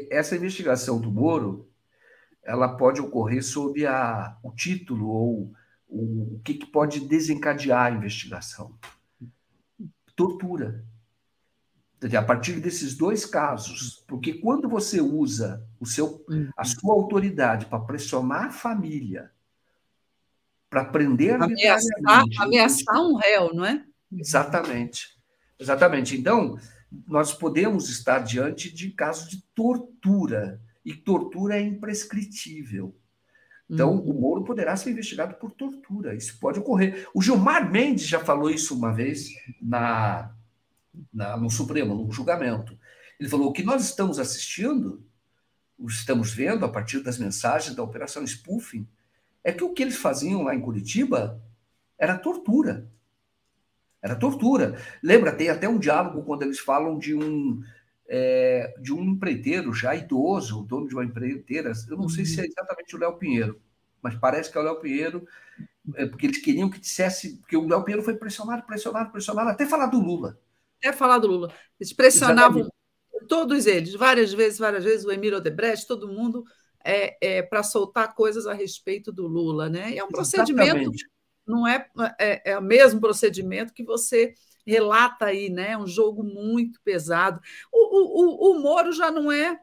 [0.10, 1.70] Essa investigação do Moro,
[2.44, 5.54] ela pode ocorrer sob a, o título ou
[5.88, 8.78] o, o que, que pode desencadear a investigação
[10.22, 10.86] tortura.
[12.18, 16.26] A partir desses dois casos, porque quando você usa o seu,
[16.58, 19.32] a sua autoridade para pressionar a família,
[20.72, 23.84] para prender ameaçar, ameaçar um réu, não é?
[24.10, 25.10] Exatamente,
[25.60, 26.18] exatamente.
[26.18, 26.58] Então,
[27.06, 32.96] nós podemos estar diante de casos de tortura e tortura é imprescritível.
[33.70, 34.12] Então, uhum.
[34.12, 36.16] o Moro poderá ser investigado por tortura.
[36.16, 37.08] Isso pode ocorrer.
[37.14, 39.30] O Gilmar Mendes já falou isso uma vez
[39.62, 40.34] na,
[41.14, 42.78] na, no Supremo, no julgamento.
[43.20, 45.06] Ele falou: o que nós estamos assistindo,
[45.86, 48.88] estamos vendo a partir das mensagens da Operação Spoofing,
[49.44, 51.42] é que o que eles faziam lá em Curitiba
[51.98, 52.90] era tortura.
[54.02, 54.78] Era tortura.
[55.04, 57.62] Lembra, tem até um diálogo quando eles falam de um
[58.14, 61.72] é, de um empreiteiro já idoso, dono de uma empreiteira.
[61.88, 62.50] Eu não sei se é uhum.
[62.50, 63.62] exatamente o Léo Pinheiro,
[64.02, 65.26] mas parece que é o Léo Pinheiro,
[65.96, 69.66] é, porque eles queriam que dissesse, porque o Léo Pinheiro foi pressionado, pressionado, pressionado, até
[69.66, 70.38] falar do Lula.
[70.80, 71.54] Até falar do Lula.
[71.80, 73.28] Eles pressionavam exatamente.
[73.30, 76.44] todos eles, várias vezes, várias vezes, o Emílio Odebrecht, todo mundo,
[76.86, 79.70] é, é para soltar coisas a respeito do Lula.
[79.70, 79.96] Né?
[79.96, 81.06] É um procedimento, exatamente.
[81.46, 81.88] não é,
[82.20, 84.34] é, é o mesmo procedimento que você
[84.66, 85.78] relata aí, né?
[85.78, 87.40] Um jogo muito pesado.
[87.72, 89.60] O, o, o, Moro já não é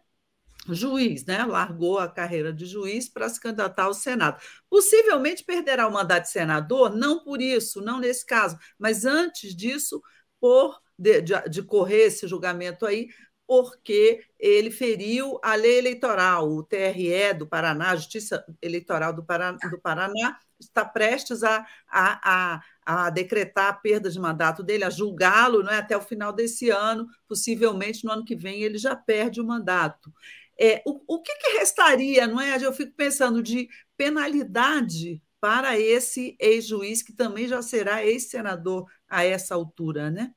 [0.68, 1.44] juiz, né?
[1.44, 4.40] Largou a carreira de juiz para se candidatar ao Senado.
[4.68, 10.02] Possivelmente perderá o mandato de senador, não por isso, não nesse caso, mas antes disso,
[10.40, 13.08] por de, de, de correr esse julgamento aí,
[13.48, 19.58] porque ele feriu a lei eleitoral, o TRE do Paraná, a Justiça Eleitoral do Paraná,
[19.70, 24.88] do Paraná está prestes a, a, a a decretar a perda de mandato dele, a
[24.88, 29.42] julgá-lo é, até o final desse ano, possivelmente no ano que vem ele já perde
[29.42, 30.10] o mandato.
[30.58, 32.56] É, o, o que, que, restaria, não é?
[32.64, 39.54] Eu fico pensando de penalidade para esse ex-juiz, que também já será ex-senador a essa
[39.54, 40.32] altura, né?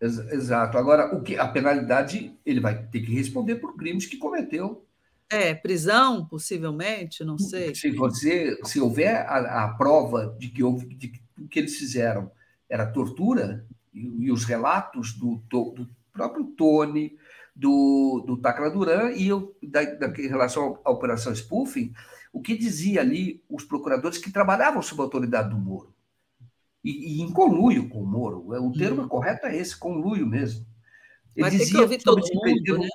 [0.00, 0.78] Exato.
[0.78, 4.86] Agora, o que a penalidade ele vai ter que responder por crimes que cometeu.
[5.30, 7.74] É, prisão, possivelmente, não sei.
[7.74, 11.76] Se você, se houver a, a prova de que houve, de que o que eles
[11.76, 12.30] fizeram
[12.68, 17.16] era tortura, e, e os relatos do, do, próprio Tony,
[17.54, 21.92] do, do Tacla Duran, e eu, da, da, em relação à Operação Spoofing,
[22.32, 25.94] o que dizia ali os procuradores que trabalhavam sob a autoridade do Moro.
[26.82, 28.54] E, e em conluio com o Moro.
[28.54, 29.08] É, o termo hum.
[29.08, 30.66] correto é esse, conluio mesmo.
[31.36, 32.88] Ele Mas dizia que todo mundo, né?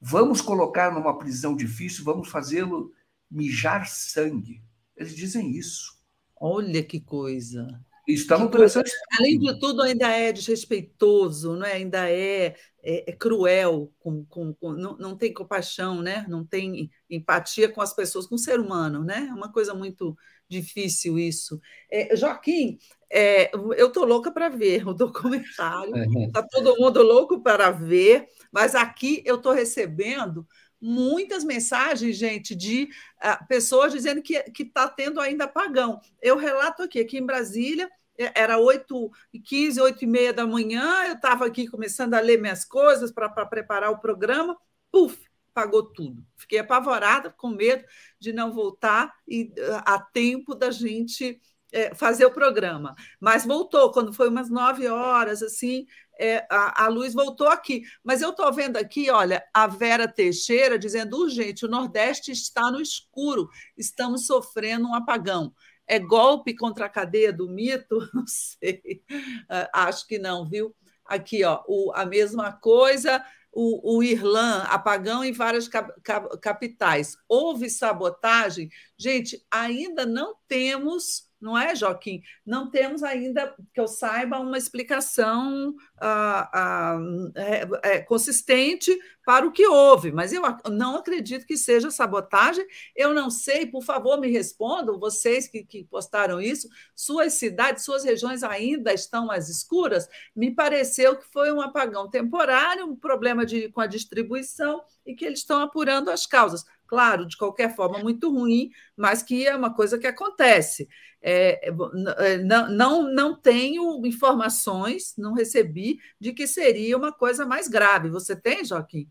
[0.00, 2.92] Vamos colocar numa prisão difícil, vamos fazê-lo
[3.30, 4.62] mijar sangue.
[4.96, 5.98] Eles dizem isso.
[6.40, 7.66] Olha que coisa.
[8.06, 8.82] Está no coração.
[9.18, 11.72] Além de tudo, ainda é desrespeitoso, não é?
[11.74, 16.24] ainda é, é, é cruel, com, com, com, não, não tem compaixão, né?
[16.26, 19.04] não tem empatia com as pessoas, com o ser humano.
[19.04, 19.26] Né?
[19.28, 20.16] É uma coisa muito
[20.48, 21.60] difícil isso.
[21.90, 22.78] É, Joaquim,
[23.10, 25.92] é, eu estou louca para ver o documentário,
[26.26, 30.46] está todo mundo louco para ver, mas aqui eu estou recebendo
[30.80, 36.00] muitas mensagens, gente, de uh, pessoas dizendo que está tendo ainda apagão.
[36.22, 40.46] Eu relato aqui, aqui em Brasília, é, era 8 e 15, 8 e meia da
[40.46, 44.56] manhã, eu estava aqui começando a ler minhas coisas para preparar o programa,
[44.90, 45.18] puf,
[45.50, 46.24] apagou tudo.
[46.36, 47.84] Fiquei apavorada, com medo
[48.20, 51.40] de não voltar e uh, a tempo da gente
[51.72, 52.94] é, fazer o programa.
[53.20, 55.86] Mas voltou, quando foi umas nove horas, assim,
[56.18, 57.82] é, a, a, luz voltou aqui.
[58.02, 62.80] Mas eu estou vendo aqui, olha, a Vera Teixeira dizendo, urgente, o Nordeste está no
[62.80, 65.54] escuro, estamos sofrendo um apagão.
[65.86, 67.98] É golpe contra a cadeia do mito?
[68.12, 70.74] Não sei, uh, acho que não, viu?
[71.04, 77.16] Aqui, ó, o, a mesma coisa, o, o Irlã, apagão em várias cap, cap, capitais.
[77.26, 78.68] Houve sabotagem?
[78.98, 82.22] Gente, ainda não temos não é, Joaquim?
[82.44, 86.98] Não temos ainda, que eu saiba, uma explicação ah, ah,
[87.36, 92.66] é, é, consistente para o que houve, mas eu não acredito que seja sabotagem.
[92.96, 98.04] Eu não sei, por favor, me respondam, vocês que, que postaram isso, suas cidades, suas
[98.04, 100.08] regiões ainda estão mais escuras?
[100.34, 105.24] Me pareceu que foi um apagão temporário, um problema de, com a distribuição e que
[105.24, 109.72] eles estão apurando as causas claro, de qualquer forma, muito ruim, mas que é uma
[109.72, 110.88] coisa que acontece.
[111.20, 111.74] É, é,
[112.18, 118.08] é, não, não, não tenho informações, não recebi, de que seria uma coisa mais grave.
[118.08, 119.08] Você tem, Joaquim?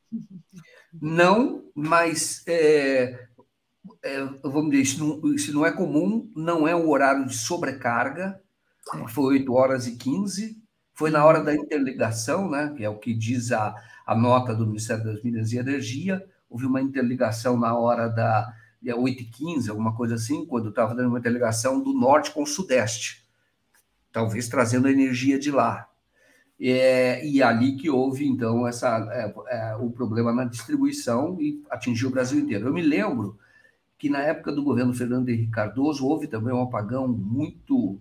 [1.00, 3.28] Não, mas é,
[4.04, 8.42] é, vamos dizer, isso não, isso não é comum, não é um horário de sobrecarga,
[9.10, 10.58] foi 8 horas e 15,
[10.94, 13.76] foi na hora da interligação, né, que é o que diz a,
[14.06, 19.70] a nota do Ministério das Minas e Energia, houve uma interligação na hora da 8h15,
[19.70, 23.26] alguma coisa assim, quando estava dando uma interligação do norte com o sudeste,
[24.12, 25.90] talvez trazendo a energia de lá.
[26.60, 32.10] É, e ali que houve, então, essa, é, é, o problema na distribuição e atingiu
[32.10, 32.68] o Brasil inteiro.
[32.68, 33.38] Eu me lembro
[33.98, 38.00] que na época do governo Fernando Henrique Cardoso houve também um apagão muito.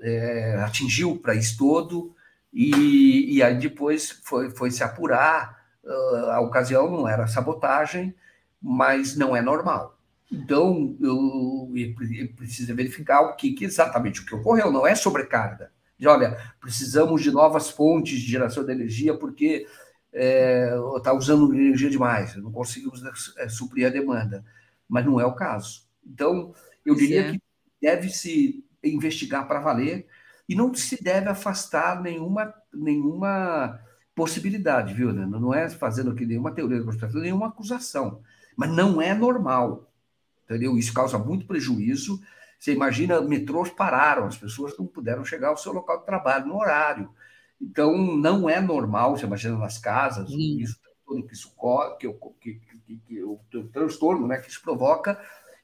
[0.00, 2.14] É, atingiu o país todo,
[2.52, 5.65] e, e aí depois foi, foi se apurar
[6.30, 8.14] a ocasião não era sabotagem,
[8.60, 9.98] mas não é normal.
[10.30, 15.70] Então, eu, eu preciso verificar o que, que, exatamente o que ocorreu, não é sobrecarga.
[15.98, 19.66] De, olha, precisamos de novas fontes de geração de energia porque
[20.12, 23.02] está é, tá usando energia demais, não conseguimos
[23.38, 24.44] é, suprir a demanda.
[24.88, 25.86] Mas não é o caso.
[26.04, 27.32] Então, eu diria é.
[27.32, 27.42] que
[27.80, 30.06] deve-se investigar para valer
[30.48, 33.80] e não se deve afastar nenhuma, nenhuma
[34.16, 35.26] possibilidade, viu, né?
[35.26, 38.22] Não é fazendo aqui nenhuma teoria da conspiração, nenhuma acusação.
[38.56, 39.92] Mas não é normal,
[40.44, 40.78] entendeu?
[40.78, 42.18] Isso causa muito prejuízo.
[42.58, 46.56] Você imagina, metrôs pararam, as pessoas não puderam chegar ao seu local de trabalho no
[46.56, 47.10] horário.
[47.60, 50.60] Então, não é normal, você imagina nas casas, Sim.
[50.60, 51.54] isso que isso
[52.00, 52.08] que,
[52.40, 52.54] que,
[52.86, 55.20] que, que, o, o transtorno né, que isso provoca.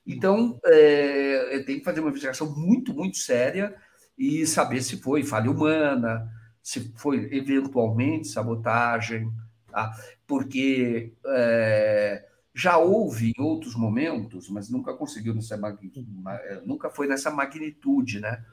[0.06, 3.74] Então, é, tem que fazer uma investigação muito, muito séria
[4.18, 6.30] e saber se foi falha humana,
[6.62, 9.30] se foi eventualmente sabotagem,
[9.70, 9.92] tá?
[10.26, 17.30] porque é, já houve em outros momentos, mas nunca conseguiu nessa é, nunca foi nessa
[17.30, 18.44] magnitude, né?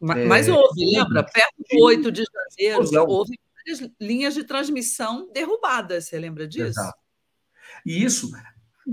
[0.00, 1.22] Mas, mas é, houve, lembra?
[1.22, 2.24] Perto do 8 de
[2.58, 3.38] janeiro, houve
[4.00, 6.80] linhas de transmissão derrubadas, você lembra disso?
[6.80, 6.98] Exato.
[7.86, 8.30] E isso,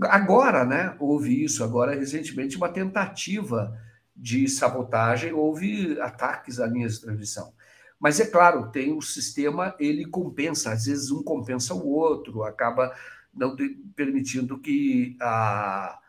[0.04, 0.96] agora, né?
[1.00, 3.76] Houve isso, agora recentemente, uma tentativa
[4.16, 7.54] de sabotagem, houve ataques a linhas de transmissão.
[8.00, 12.96] Mas é claro, tem o sistema, ele compensa, às vezes um compensa o outro, acaba
[13.34, 13.56] não
[13.96, 16.00] permitindo que a,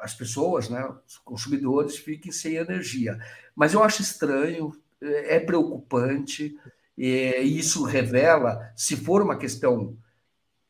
[0.00, 3.18] as pessoas, né, os consumidores, fiquem sem energia.
[3.54, 6.58] Mas eu acho estranho, é, é preocupante,
[6.96, 9.96] e isso revela, se for uma questão,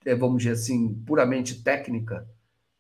[0.05, 2.29] é, vamos dizer assim, puramente técnica,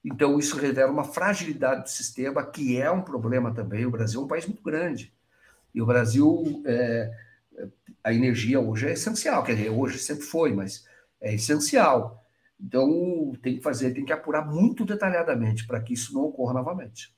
[0.04, 3.84] então isso revela uma fragilidade do sistema, que é um problema também.
[3.84, 5.12] O Brasil é um país muito grande.
[5.74, 7.10] E o Brasil é,
[8.02, 10.84] a energia hoje é essencial, quer dizer, hoje sempre foi, mas
[11.20, 12.24] é essencial.
[12.60, 17.14] Então, tem que fazer, tem que apurar muito detalhadamente para que isso não ocorra novamente.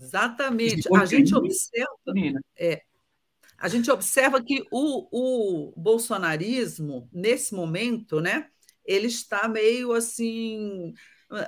[0.00, 0.88] Exatamente.
[0.94, 1.88] A gente observa.
[2.56, 2.82] É,
[3.56, 8.48] a gente observa que o, o bolsonarismo, nesse momento, né,
[8.84, 10.94] ele está meio assim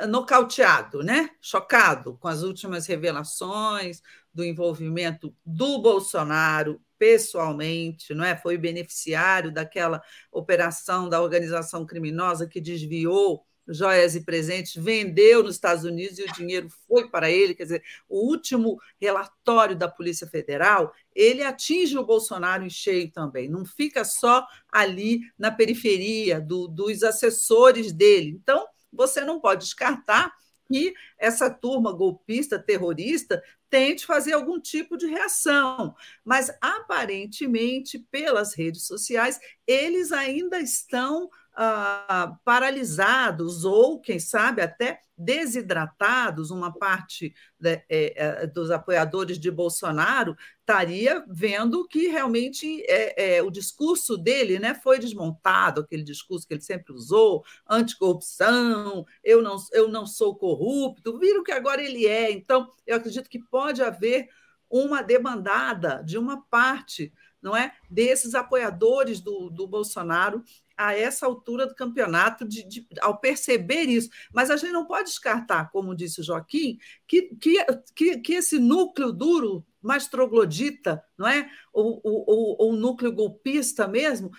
[0.09, 1.31] nocauteado, né?
[1.41, 4.03] chocado com as últimas revelações
[4.33, 8.37] do envolvimento do Bolsonaro pessoalmente, não é?
[8.37, 15.85] Foi beneficiário daquela operação da organização criminosa que desviou joias e presentes, vendeu nos Estados
[15.85, 17.55] Unidos e o dinheiro foi para ele.
[17.55, 23.49] Quer dizer, o último relatório da Polícia Federal ele atinge o Bolsonaro em cheio também,
[23.49, 28.39] não fica só ali na periferia do, dos assessores dele.
[28.43, 30.35] Então, você não pode descartar
[30.71, 35.95] que essa turma golpista, terrorista, tente fazer algum tipo de reação.
[36.25, 41.29] Mas, aparentemente, pelas redes sociais, eles ainda estão
[41.63, 46.51] ah, paralisados ou, quem sabe, até desidratados.
[46.51, 54.17] Uma parte é, é, dos apoiadores de Bolsonaro estaria vendo que realmente é, o discurso
[54.17, 60.07] dele né, foi desmontado, aquele discurso que ele sempre usou, anticorrupção, eu não, eu não
[60.07, 62.33] sou corrupto, viram que agora ele é.
[62.33, 64.31] Então, eu acredito que pode haver
[64.71, 70.43] uma demandada de uma parte não é desses apoiadores do, do Bolsonaro
[70.81, 74.09] a essa altura do campeonato, de, de, ao perceber isso.
[74.33, 77.65] Mas a gente não pode descartar, como disse o Joaquim, que, que,
[77.95, 81.51] que, que esse núcleo duro mais troglodita, não é?
[81.73, 84.31] Ou, ou, núcleo golpista mesmo,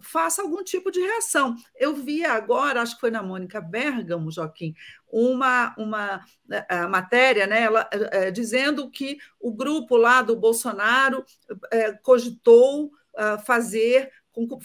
[0.00, 1.54] faça algum tipo de reação.
[1.76, 4.74] Eu vi agora, acho que foi na Mônica Bergamo, Joaquim,
[5.10, 6.24] uma, uma
[6.68, 11.24] a matéria né, ela, é, dizendo que o grupo lá do Bolsonaro
[11.70, 14.10] é, cogitou uh, fazer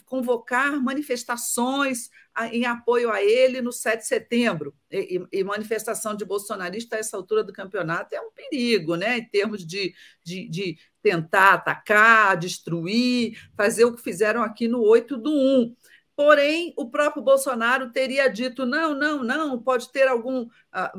[0.05, 2.09] convocar manifestações
[2.51, 4.73] em apoio a ele no 7 de setembro.
[4.89, 9.17] E, e, manifestação de bolsonarista a essa altura do campeonato é um perigo, né?
[9.17, 9.93] em termos de,
[10.23, 15.75] de, de tentar atacar, destruir, fazer o que fizeram aqui no 8 do 1.
[16.15, 20.47] Porém, o próprio Bolsonaro teria dito: não, não, não, pode ter algum.
[20.71, 20.91] Ah,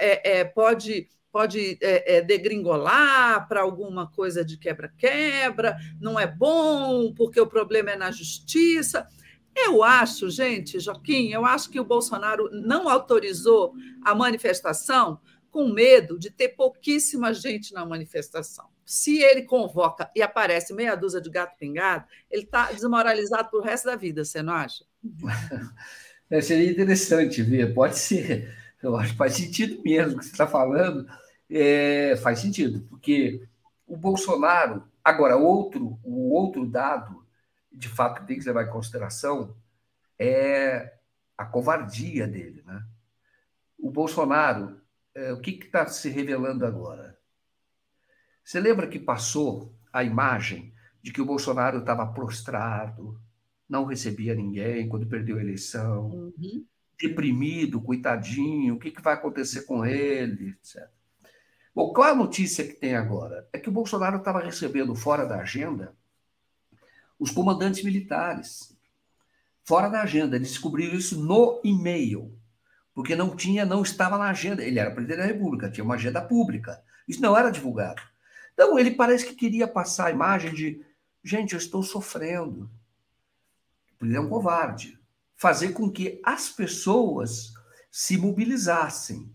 [0.00, 7.12] é, é, pode pode é, é, degringolar para alguma coisa de quebra-quebra, não é bom,
[7.12, 9.08] porque o problema é na justiça.
[9.52, 13.74] Eu acho, gente, Joaquim, eu acho que o Bolsonaro não autorizou
[14.04, 15.18] a manifestação
[15.50, 18.66] com medo de ter pouquíssima gente na manifestação.
[18.86, 23.62] Se ele convoca e aparece meia dúzia de gato pingado, ele está desmoralizado para o
[23.62, 24.84] resto da vida, você não acha?
[26.30, 28.50] É, seria interessante ver, pode ser.
[28.82, 31.06] Eu acho que faz sentido mesmo o que você está falando
[31.50, 33.46] é, faz sentido, porque
[33.86, 34.84] o Bolsonaro.
[35.02, 37.26] Agora, outro, o outro dado,
[37.70, 39.54] de fato, que tem que levar em consideração
[40.18, 40.94] é
[41.36, 42.62] a covardia dele.
[42.64, 42.82] Né?
[43.78, 44.80] O Bolsonaro,
[45.14, 47.18] é, o que está se revelando agora?
[48.42, 50.72] Você lembra que passou a imagem
[51.02, 53.20] de que o Bolsonaro estava prostrado,
[53.68, 56.64] não recebia ninguém quando perdeu a eleição, uhum.
[56.98, 60.88] deprimido, coitadinho, o que, que vai acontecer com ele, etc.
[61.74, 63.48] Bom, qual a notícia que tem agora?
[63.52, 65.94] É que o Bolsonaro estava recebendo fora da agenda
[67.18, 68.76] os comandantes militares.
[69.64, 70.36] Fora da agenda.
[70.36, 72.38] Eles descobriram isso no e-mail.
[72.94, 74.62] Porque não tinha, não estava na agenda.
[74.62, 76.82] Ele era presidente da República, tinha uma agenda pública.
[77.08, 78.02] Isso não era divulgado.
[78.52, 80.84] Então, ele parece que queria passar a imagem de
[81.22, 82.70] gente, eu estou sofrendo.
[84.00, 85.00] Ele é um covarde.
[85.34, 87.52] Fazer com que as pessoas
[87.90, 89.32] se mobilizassem.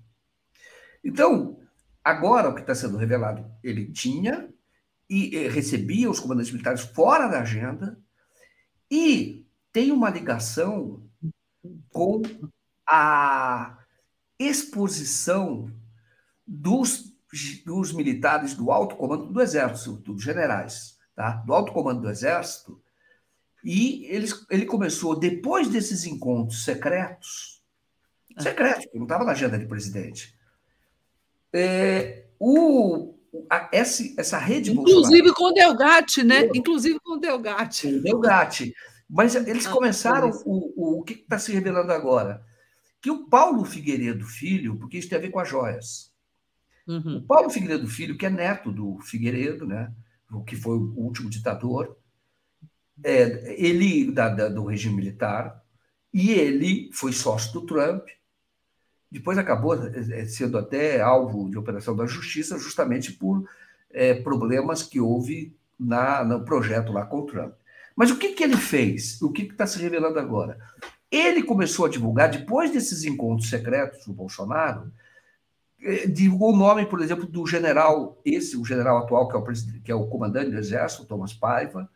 [1.03, 1.59] Então,
[2.03, 4.49] Agora, o que está sendo revelado, ele tinha
[5.09, 7.99] e recebia os comandantes militares fora da agenda
[8.89, 11.03] e tem uma ligação
[11.91, 12.21] com
[12.87, 13.77] a
[14.37, 15.71] exposição
[16.45, 17.13] dos,
[17.65, 21.31] dos militares do alto comando do Exército, dos generais, tá?
[21.45, 22.81] do alto comando do Exército,
[23.63, 27.61] e eles, ele começou, depois desses encontros secretos,
[28.37, 30.38] secretos, porque não estava na agenda de presidente,
[31.53, 33.15] é, o,
[33.49, 36.49] a, essa, essa rede Inclusive com o Delgatti, né?
[36.53, 37.87] Inclusive com o Delgatti.
[37.87, 38.73] O Delgatti.
[39.09, 42.43] Mas eles ah, começaram, o, o, o que está se revelando agora?
[43.01, 46.11] Que o Paulo Figueiredo Filho, porque isso tem a ver com as joias.
[46.87, 47.17] Uhum.
[47.17, 49.91] O Paulo Figueiredo Filho, que é neto do Figueiredo, né?
[50.31, 51.97] o que foi o último ditador,
[53.03, 55.63] é, ele da, da, do regime militar,
[56.13, 58.07] e ele foi sócio do Trump,
[59.11, 63.47] depois acabou eh, sendo até alvo de operação da justiça, justamente por
[63.91, 67.53] é, problemas que houve na, no projeto lá com o Trump.
[67.95, 69.21] Mas o que, que ele fez?
[69.21, 70.59] O que está se revelando agora?
[71.11, 74.91] Ele começou a divulgar, depois desses encontros secretos do Bolsonaro,
[75.81, 79.43] eh, divulgou o nome, por exemplo, do general, esse, o general atual, que é o,
[79.83, 81.89] que é o comandante do Exército, Thomas Paiva,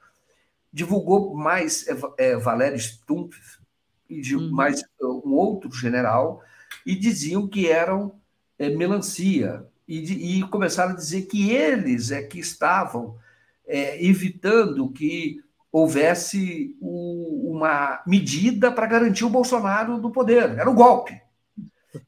[0.71, 3.61] divulgou mais é, é, Valério Stumpf,
[4.09, 4.51] e de, uhum.
[4.51, 6.41] mais um outro general,
[6.85, 8.19] e diziam que eram
[8.57, 9.65] é, melancia.
[9.87, 13.17] E, e, começaram a dizer que eles é que estavam
[13.65, 20.57] é, evitando que houvesse o, uma medida para garantir o Bolsonaro do poder.
[20.57, 21.19] Era o golpe.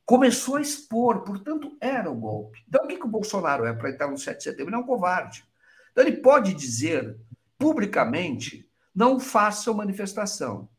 [0.06, 2.64] Começou a expor, portanto, era o golpe.
[2.68, 4.70] Então, o que, que o Bolsonaro é para entrar no 7 de setembro?
[4.70, 5.44] Ele é um covarde.
[5.92, 7.18] Então, ele pode dizer
[7.58, 10.70] publicamente: não façam manifestação.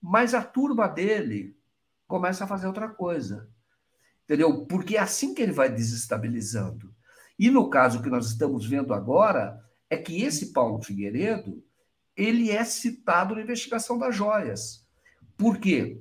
[0.00, 1.57] Mas a turma dele
[2.08, 3.48] começa a fazer outra coisa.
[4.24, 4.66] Entendeu?
[4.66, 6.92] Porque é assim que ele vai desestabilizando.
[7.38, 11.62] E no caso que nós estamos vendo agora, é que esse Paulo Figueiredo,
[12.16, 14.84] ele é citado na investigação das joias.
[15.36, 16.00] Por quê?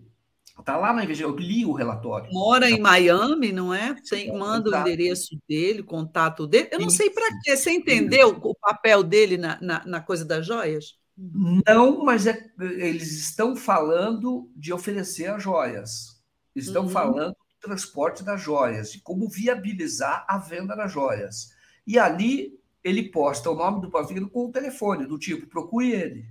[0.60, 2.34] Está lá na investigação, eu li o relatório.
[2.34, 3.95] Mora em Miami, não é?
[4.10, 6.70] Tem, manda o endereço dele, o contato dele.
[6.72, 7.55] Eu não sei para quê.
[7.55, 10.97] Você entendeu o papel dele na, na, na coisa das joias?
[11.18, 16.22] Não, mas é, eles estão falando de oferecer as joias.
[16.55, 16.89] Estão uhum.
[16.89, 21.51] falando do transporte das joias, de como viabilizar a venda das joias.
[21.86, 26.30] E ali ele posta o nome do pavilhão com o telefone, do tipo, procure ele.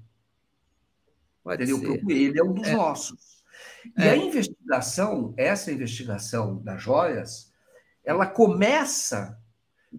[1.42, 1.78] Pode Entendeu?
[1.78, 1.98] Ser.
[1.98, 2.72] Procure ele, é um dos é.
[2.74, 3.44] nossos.
[3.96, 4.10] E é.
[4.10, 7.52] a investigação, essa investigação das joias,
[8.04, 9.38] ela começa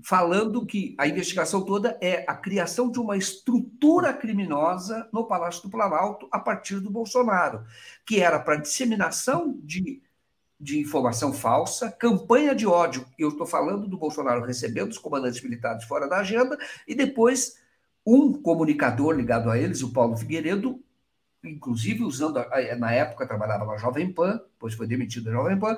[0.03, 5.69] falando que a investigação toda é a criação de uma estrutura criminosa no Palácio do
[5.69, 7.63] Planalto a partir do Bolsonaro,
[8.05, 10.01] que era para disseminação de,
[10.59, 13.05] de informação falsa, campanha de ódio.
[13.17, 17.57] Eu estou falando do Bolsonaro recebendo os comandantes militares fora da agenda e depois
[18.05, 20.81] um comunicador ligado a eles, o Paulo Figueiredo,
[21.43, 22.43] inclusive usando,
[22.79, 25.77] na época trabalhava na Jovem Pan, depois foi demitido da Jovem Pan,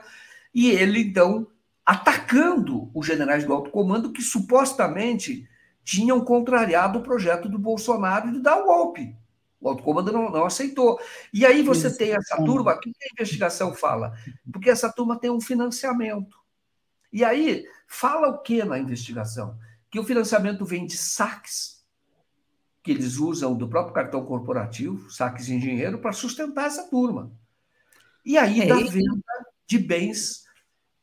[0.54, 1.48] e ele então
[1.90, 5.50] atacando os generais do alto comando que supostamente
[5.84, 9.18] tinham contrariado o projeto do Bolsonaro de dar o golpe.
[9.60, 11.00] O alto comando não, não aceitou.
[11.34, 14.14] E aí você tem essa turma, o que a investigação fala?
[14.54, 16.38] Porque essa turma tem um financiamento.
[17.12, 19.58] E aí, fala o que na investigação?
[19.90, 21.84] Que o financiamento vem de saques
[22.84, 27.32] que eles usam do próprio cartão corporativo, saques em dinheiro, para sustentar essa turma.
[28.24, 29.24] E aí, é da venda
[29.66, 30.48] de bens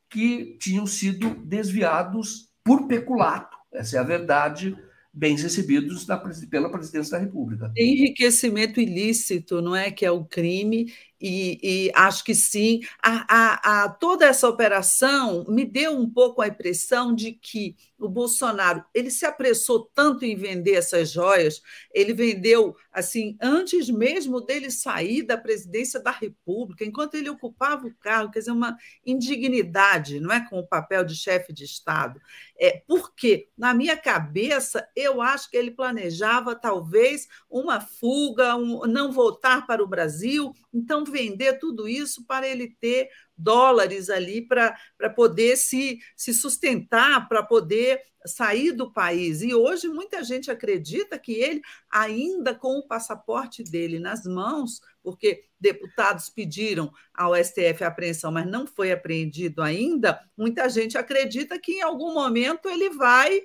[0.09, 3.57] que tinham sido desviados por peculato.
[3.73, 4.75] Essa é a verdade,
[5.13, 6.05] bens recebidos
[6.49, 7.71] pela presidência da República.
[7.75, 9.91] Enriquecimento ilícito, não é?
[9.91, 12.81] Que é o crime, e, e, acho que sim.
[13.03, 18.07] A, a, a, toda essa operação me deu um pouco a impressão de que o
[18.07, 21.61] Bolsonaro ele se apressou tanto em vender essas joias,
[21.91, 27.95] ele vendeu assim antes mesmo dele sair da presidência da República, enquanto ele ocupava o
[27.95, 32.21] cargo, quer dizer, uma indignidade, não é, com o papel de chefe de Estado.
[32.59, 39.11] É porque na minha cabeça eu acho que ele planejava talvez uma fuga, um, não
[39.11, 44.75] voltar para o Brasil, então vender tudo isso para ele ter dólares ali para
[45.15, 49.41] poder se, se sustentar, para poder sair do país.
[49.41, 55.45] E hoje muita gente acredita que ele, ainda com o passaporte dele nas mãos, porque
[55.59, 61.73] deputados pediram ao STF a apreensão, mas não foi apreendido ainda, muita gente acredita que
[61.73, 63.41] em algum momento ele vai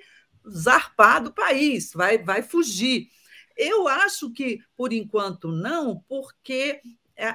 [0.47, 3.07] zarpar do país, vai, vai fugir.
[3.55, 6.81] Eu acho que, por enquanto, não, porque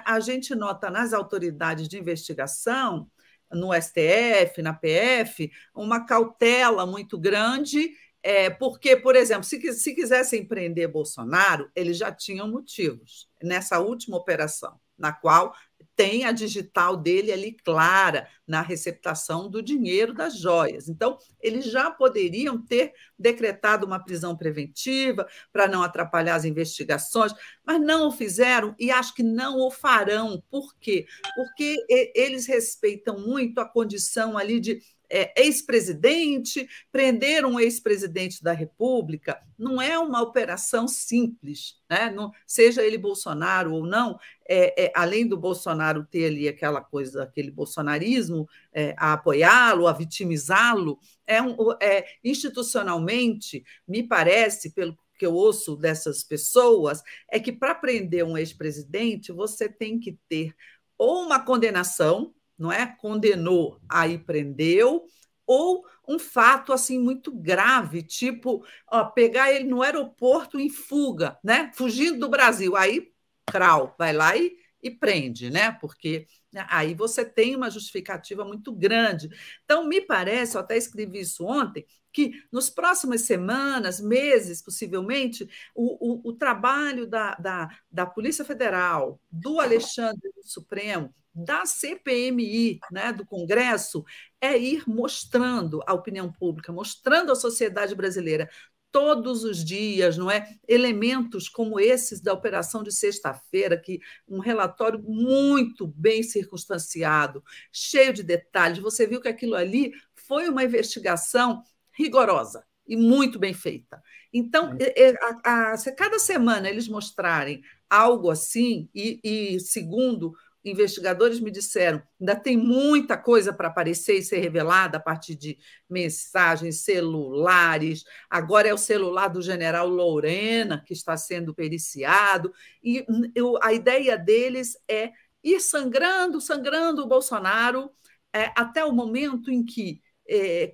[0.05, 3.11] a gente nota nas autoridades de investigação,
[3.51, 7.91] no STF, na PF, uma cautela muito grande,
[8.23, 14.17] é, porque, por exemplo, se, se quisessem prender Bolsonaro, eles já tinham motivos nessa última
[14.17, 15.55] operação, na qual
[15.99, 20.89] tem a digital dele ali clara na receptação do dinheiro das joias.
[20.89, 27.35] Então, eles já poderiam ter decretado uma prisão preventiva para não atrapalhar as investigações,
[27.67, 30.41] mas não o fizeram e acho que não o farão.
[30.49, 31.05] Por quê?
[31.35, 31.85] Porque
[32.15, 34.81] eles respeitam muito a condição ali de
[35.11, 42.11] é, ex-presidente, prender um ex-presidente da República, não é uma operação simples, né?
[42.11, 47.25] não, seja ele Bolsonaro ou não, é, é, além do Bolsonaro ter ali aquela coisa,
[47.25, 55.27] aquele bolsonarismo, é, a apoiá-lo, a vitimizá-lo, é, um, é, institucionalmente, me parece, pelo que
[55.27, 60.55] eu ouço dessas pessoas, é que para prender um ex-presidente, você tem que ter
[60.97, 62.87] ou uma condenação, não é?
[62.99, 65.07] Condenou, aí prendeu,
[65.47, 71.71] ou um fato assim muito grave, tipo ó, pegar ele no aeroporto em fuga, né?
[71.75, 73.11] Fugindo do Brasil, aí
[73.47, 75.73] crau, vai lá e, e prende, né?
[75.73, 79.29] Porque né, aí você tem uma justificativa muito grande.
[79.65, 81.87] Então, me parece, eu até escrevi isso ontem,
[82.19, 89.21] que nos próximas semanas, meses, possivelmente, o, o, o trabalho da, da, da Polícia Federal,
[89.31, 94.05] do Alexandre do Supremo, da CPMI, né, do Congresso,
[94.41, 98.51] é ir mostrando à opinião pública, mostrando à sociedade brasileira
[98.91, 100.49] todos os dias, não é?
[100.67, 108.25] Elementos como esses da operação de sexta-feira, que um relatório muito bem circunstanciado, cheio de
[108.25, 108.81] detalhes.
[108.81, 111.63] Você viu que aquilo ali foi uma investigação
[111.99, 114.01] rigorosa e muito bem feita.
[114.33, 114.77] Então,
[115.21, 120.33] a, a, a, se cada semana eles mostrarem algo assim, e, e segundo
[120.65, 125.59] investigadores me disseram, ainda tem muita coisa para aparecer e ser revelada a partir de
[125.89, 128.05] mensagens, celulares.
[128.29, 132.53] Agora é o celular do general Lorena que está sendo periciado.
[132.83, 137.91] E eu, a ideia deles é ir sangrando, sangrando o Bolsonaro
[138.33, 140.08] é, até o momento em que é,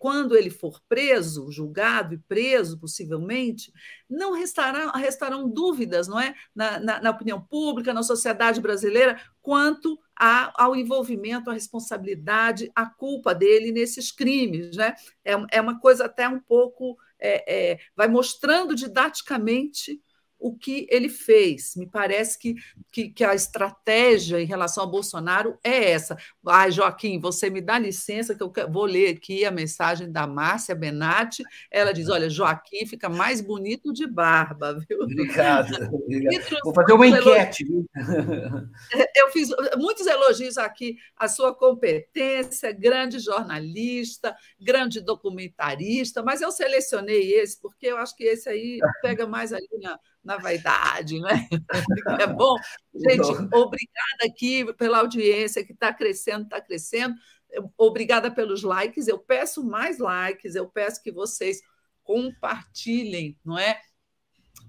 [0.00, 3.72] quando ele for preso, julgado e preso, possivelmente,
[4.09, 9.98] não restarão, restarão dúvidas, não é, na, na, na opinião pública, na sociedade brasileira, quanto
[10.16, 14.94] a, ao envolvimento, à responsabilidade, à culpa dele nesses crimes, né?
[15.24, 20.00] É, é uma coisa até um pouco é, é, vai mostrando didaticamente
[20.45, 21.74] o que ele fez.
[21.74, 22.55] Me parece que,
[22.92, 26.18] que, que a estratégia em relação ao Bolsonaro é essa.
[26.47, 30.74] Ai, Joaquim, você me dá licença que eu vou ler aqui a mensagem da Márcia
[30.74, 31.42] Benatti.
[31.70, 35.01] Ela diz: olha, Joaquim fica mais bonito de barba, viu?
[35.01, 35.68] Obrigado.
[36.62, 37.64] Vou fazer uma enquete.
[37.64, 37.86] Viu?
[39.16, 47.32] Eu fiz muitos elogios aqui à sua competência, grande jornalista, grande documentarista, mas eu selecionei
[47.32, 51.49] esse porque eu acho que esse aí pega mais ali na, na vaidade, né?
[52.20, 52.57] É bom.
[52.95, 57.14] Gente, obrigada aqui pela audiência que está crescendo, está crescendo.
[57.77, 59.07] Obrigada pelos likes.
[59.07, 61.61] Eu peço mais likes, eu peço que vocês
[62.03, 63.81] compartilhem, não é?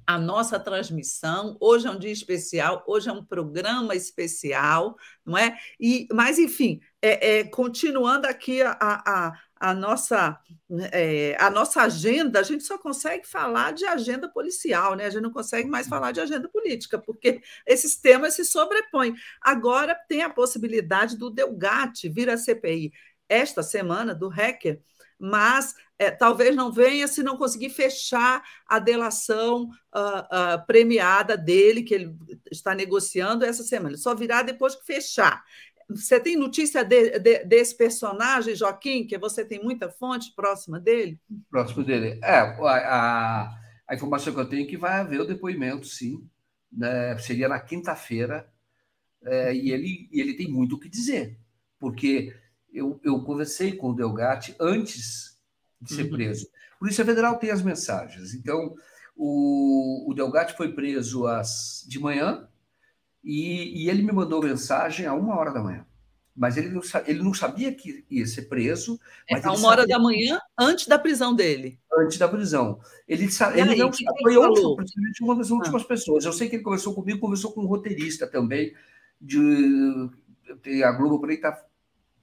[0.08, 1.58] a nossa transmissão.
[1.60, 4.95] Hoje é um dia especial, hoje é um programa especial,
[5.26, 5.58] não é?
[5.80, 9.34] E, mas, enfim, é, é continuando aqui a, a,
[9.66, 10.39] a nossa,
[10.91, 15.07] é, a nossa agenda, a gente só consegue falar de agenda policial, né?
[15.07, 19.16] A gente não consegue mais falar de agenda política, porque esses temas se sobrepõem.
[19.41, 22.91] Agora tem a possibilidade do Delgate vir à CPI
[23.28, 24.80] esta semana, do hacker,
[25.18, 29.63] mas é, talvez não venha se não conseguir fechar a delação
[29.95, 32.16] uh, uh, premiada dele, que ele
[32.51, 33.91] está negociando essa semana.
[33.91, 35.43] Ele só virá depois que fechar.
[35.89, 41.19] Você tem notícia de, de, desse personagem, Joaquim, que você tem muita fonte próxima dele?
[41.49, 42.19] Próximo dele.
[42.23, 43.55] É, a,
[43.88, 46.27] a informação que eu tenho é que vai haver o depoimento, sim.
[46.71, 47.17] Né?
[47.19, 48.51] Seria na quinta-feira.
[49.23, 51.39] É, e, ele, e ele tem muito o que dizer,
[51.79, 52.36] porque
[52.71, 55.39] eu, eu conversei com o Delgatti antes
[55.81, 56.11] de ser uhum.
[56.11, 56.47] preso.
[56.75, 58.33] A Polícia Federal tem as mensagens.
[58.36, 58.75] Então,
[59.15, 62.47] o, o Delgatti foi preso às, de manhã,
[63.26, 65.86] e, e, ele me mandou mensagem a uma hora da manhã.
[66.36, 68.99] Mas ele não, ele não sabia que ia ser preso.
[69.28, 71.80] É, a uma hora da manhã, antes da prisão dele.
[71.97, 72.80] Antes da prisão.
[73.07, 75.86] Ele, ele aí, não foi outro, principalmente uma das últimas ah.
[75.86, 76.26] pessoas.
[76.26, 78.73] Eu sei que ele conversou comigo, conversou com um roteirista também.
[79.19, 81.57] De, a Globo Play está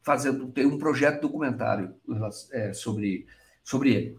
[0.03, 1.95] fazendo tem um projeto documentário
[2.53, 3.27] é, sobre,
[3.65, 4.19] sobre ele.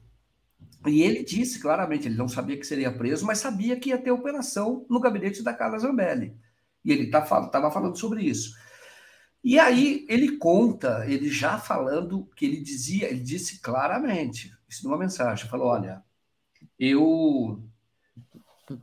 [0.88, 4.12] E ele disse claramente, ele não sabia que seria preso, mas sabia que ia ter
[4.12, 6.36] operação no gabinete da Carla Zambelli.
[6.84, 8.56] E ele estava tá, falando sobre isso.
[9.44, 14.98] E aí ele conta, ele já falando que ele dizia, ele disse claramente, isso numa
[14.98, 16.04] mensagem, falou: olha,
[16.80, 17.62] eu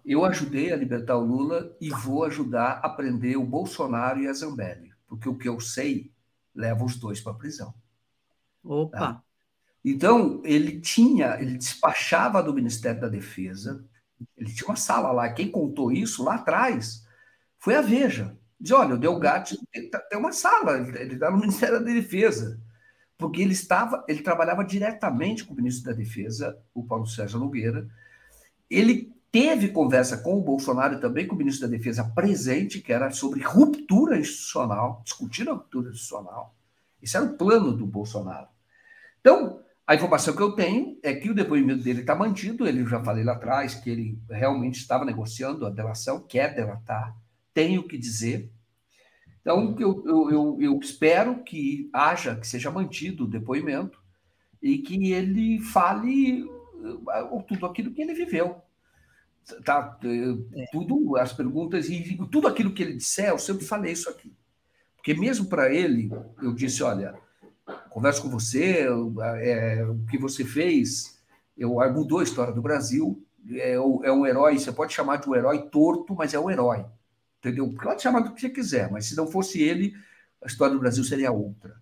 [0.04, 4.32] eu ajudei a libertar o Lula e vou ajudar a prender o Bolsonaro e a
[4.32, 6.12] Zambelli, porque o que eu sei
[6.54, 7.74] leva os dois para a prisão.
[8.62, 8.98] Opa!
[8.98, 9.22] Tá?
[9.82, 13.82] Então, ele tinha, ele despachava do Ministério da Defesa,
[14.36, 17.02] ele tinha uma sala lá, quem contou isso lá atrás
[17.60, 18.36] foi a Veja.
[18.58, 19.56] Diz, olha, o Delgatti
[19.90, 22.60] tá, tem uma sala, ele está no Ministério da Defesa,
[23.16, 27.88] porque ele estava, ele trabalhava diretamente com o ministro da Defesa, o Paulo Sérgio Nogueira.
[28.68, 32.92] Ele teve conversa com o Bolsonaro e também com o ministro da Defesa presente, que
[32.92, 36.54] era sobre ruptura institucional, discutir a ruptura institucional.
[37.02, 38.48] Esse era o plano do Bolsonaro.
[39.20, 43.02] Então, a informação que eu tenho é que o depoimento dele está mantido, ele já
[43.02, 47.16] falei lá atrás que ele realmente estava negociando a delação, quer delatar,
[47.60, 48.50] tem o que dizer.
[49.42, 53.98] Então, eu, eu, eu, eu espero que haja, que seja mantido o depoimento
[54.62, 58.62] e que ele fale uh, tudo aquilo que ele viveu.
[59.64, 60.64] Tá, é.
[60.70, 64.32] tudo, as perguntas e tudo aquilo que ele disser, eu sempre falei isso aqui.
[64.96, 66.10] Porque mesmo para ele,
[66.42, 67.14] eu disse, olha,
[67.88, 68.86] converso com você,
[69.40, 71.18] é, o que você fez,
[71.56, 75.34] eu mudou a história do Brasil, é, é um herói, você pode chamar de um
[75.34, 76.84] herói torto, mas é um herói.
[77.40, 77.72] Entendeu?
[77.72, 79.94] Pode chamar do que você quiser, mas se não fosse ele,
[80.42, 81.80] a história do Brasil seria outra.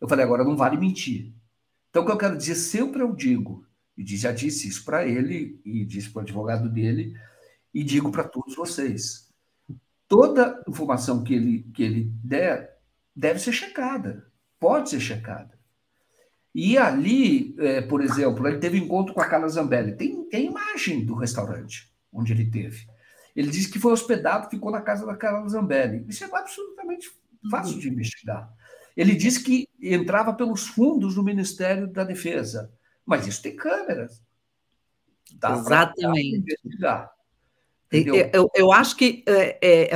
[0.00, 1.32] Eu falei, agora não vale mentir.
[1.90, 3.66] Então, o que eu quero dizer, sempre eu digo,
[3.96, 7.14] e já disse isso para ele, e disse para o advogado dele,
[7.72, 9.30] e digo para todos vocês:
[10.08, 12.78] toda informação que ele, que ele der
[13.14, 15.56] deve ser checada, pode ser checada.
[16.54, 19.94] E ali, é, por exemplo, ele teve encontro com a Carla Zambelli.
[19.94, 22.86] Tem, tem imagem do restaurante onde ele teve.
[23.36, 26.06] Ele disse que foi hospedado, ficou na casa da Carla Zambelli.
[26.08, 27.10] Isso é absolutamente
[27.50, 28.50] fácil de investigar.
[28.96, 32.72] Ele disse que entrava pelos fundos do Ministério da Defesa,
[33.04, 34.22] mas isso tem câmeras.
[35.32, 36.56] Exatamente.
[38.32, 39.90] Eu, eu, acho que é, é,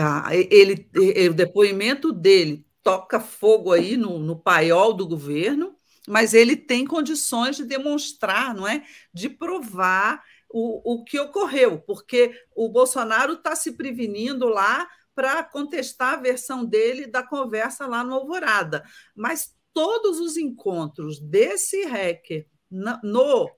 [0.51, 0.89] ele,
[1.29, 5.75] o depoimento dele toca fogo aí no, no paiol do governo,
[6.07, 8.85] mas ele tem condições de demonstrar, não é?
[9.13, 10.23] De provar
[10.53, 16.65] o, o que ocorreu, porque o Bolsonaro está se prevenindo lá para contestar a versão
[16.65, 18.85] dele da conversa lá no Alvorada.
[19.15, 23.51] Mas todos os encontros desse hacker no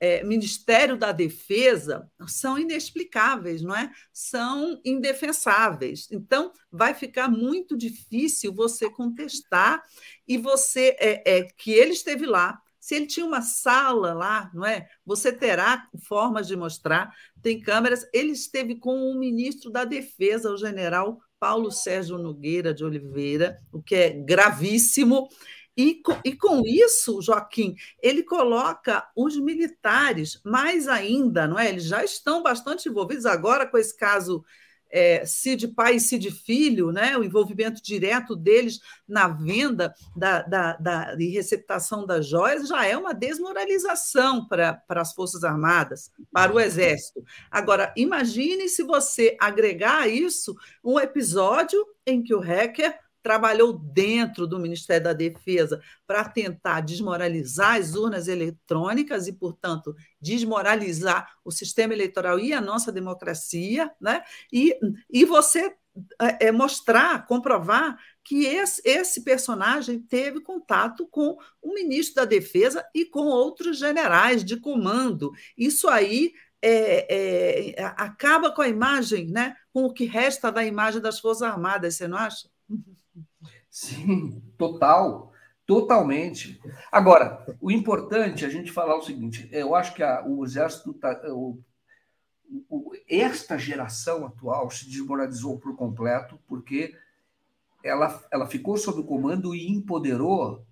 [0.00, 3.92] é, Ministério da Defesa são inexplicáveis, não é?
[4.12, 6.08] São indefensáveis.
[6.10, 9.82] Então, vai ficar muito difícil você contestar
[10.26, 12.60] e você é, é, que ele esteve lá.
[12.80, 14.88] Se ele tinha uma sala lá, não é?
[15.04, 17.14] Você terá formas de mostrar.
[17.42, 18.08] Tem câmeras.
[18.12, 23.82] Ele esteve com o ministro da Defesa, o general Paulo Sérgio Nogueira de Oliveira, o
[23.82, 25.28] que é gravíssimo.
[25.76, 31.68] E com, e com isso, Joaquim, ele coloca os militares mais ainda, não é?
[31.68, 34.44] Eles já estão bastante envolvidos agora com esse caso
[34.90, 37.16] é, Cid pai e Cid filho, né?
[37.16, 42.96] o envolvimento direto deles na venda da, da, da, e receptação das joias já é
[42.96, 47.22] uma desmoralização para, para as Forças Armadas, para o Exército.
[47.50, 54.46] Agora, imagine se você agregar a isso um episódio em que o hacker trabalhou dentro
[54.46, 61.92] do Ministério da Defesa para tentar desmoralizar as urnas eletrônicas e, portanto, desmoralizar o sistema
[61.92, 64.22] eleitoral e a nossa democracia, né?
[64.52, 64.78] e,
[65.10, 65.74] e você
[66.20, 72.84] é, é mostrar, comprovar que esse, esse personagem teve contato com o ministro da Defesa
[72.94, 75.32] e com outros generais de comando.
[75.56, 79.56] Isso aí é, é, acaba com a imagem, né?
[79.72, 82.48] com o que resta da imagem das Forças Armadas, você não acha?
[83.70, 85.32] Sim, total,
[85.64, 86.60] totalmente.
[86.90, 90.92] Agora, o importante é a gente falar o seguinte: eu acho que a, o exército
[90.94, 91.58] tá, o,
[92.68, 96.94] o, esta geração atual se desmoralizou por completo porque
[97.82, 100.66] ela, ela ficou sob o comando e empoderou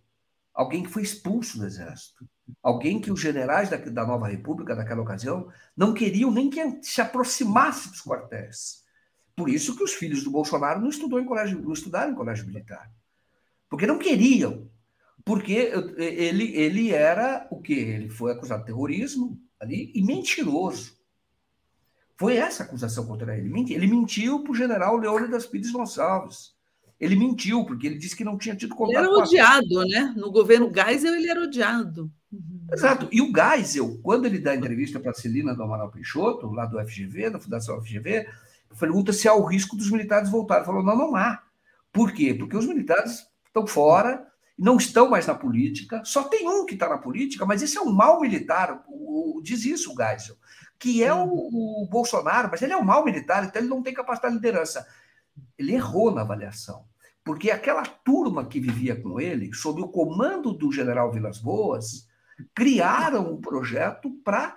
[0.52, 2.28] alguém que foi expulso do exército.
[2.60, 7.00] Alguém que os generais da, da nova república, daquela ocasião, não queriam nem que se
[7.00, 8.87] aproximasse dos quartéis.
[9.38, 12.44] Por isso que os filhos do Bolsonaro não, estudou em colégio, não estudaram em colégio
[12.44, 12.90] militar.
[13.70, 14.68] Porque não queriam.
[15.24, 17.74] Porque ele, ele era o quê?
[17.74, 20.98] Ele foi acusado de terrorismo ali e mentiroso.
[22.16, 23.48] Foi essa a acusação contra ele.
[23.72, 26.52] Ele mentiu para o general Leônidas Pires Gonçalves.
[26.98, 30.14] Ele mentiu, porque ele disse que não tinha tido contato ele era odiado, né?
[30.16, 32.10] No governo Geisel, ele era odiado.
[32.72, 33.08] Exato.
[33.12, 36.84] E o Geisel, quando ele dá entrevista para a Celina do Amaral Peixoto, lá do
[36.84, 38.26] FGV, da Fundação FGV,
[38.76, 40.64] pergunta se há o risco dos militares voltarem.
[40.64, 41.42] Falou, não, não há.
[41.92, 42.34] Por quê?
[42.34, 44.26] Porque os militares estão fora,
[44.58, 47.80] não estão mais na política, só tem um que está na política, mas esse é
[47.80, 50.36] um mal militar, o, o, diz isso o Geisel,
[50.78, 53.94] que é o, o, Bolsonaro, mas ele é um mal militar, então ele não tem
[53.94, 54.86] capacidade de liderança.
[55.56, 56.84] Ele errou na avaliação,
[57.24, 62.08] porque aquela turma que vivia com ele, sob o comando do general Vilas Boas,
[62.54, 64.56] criaram um projeto para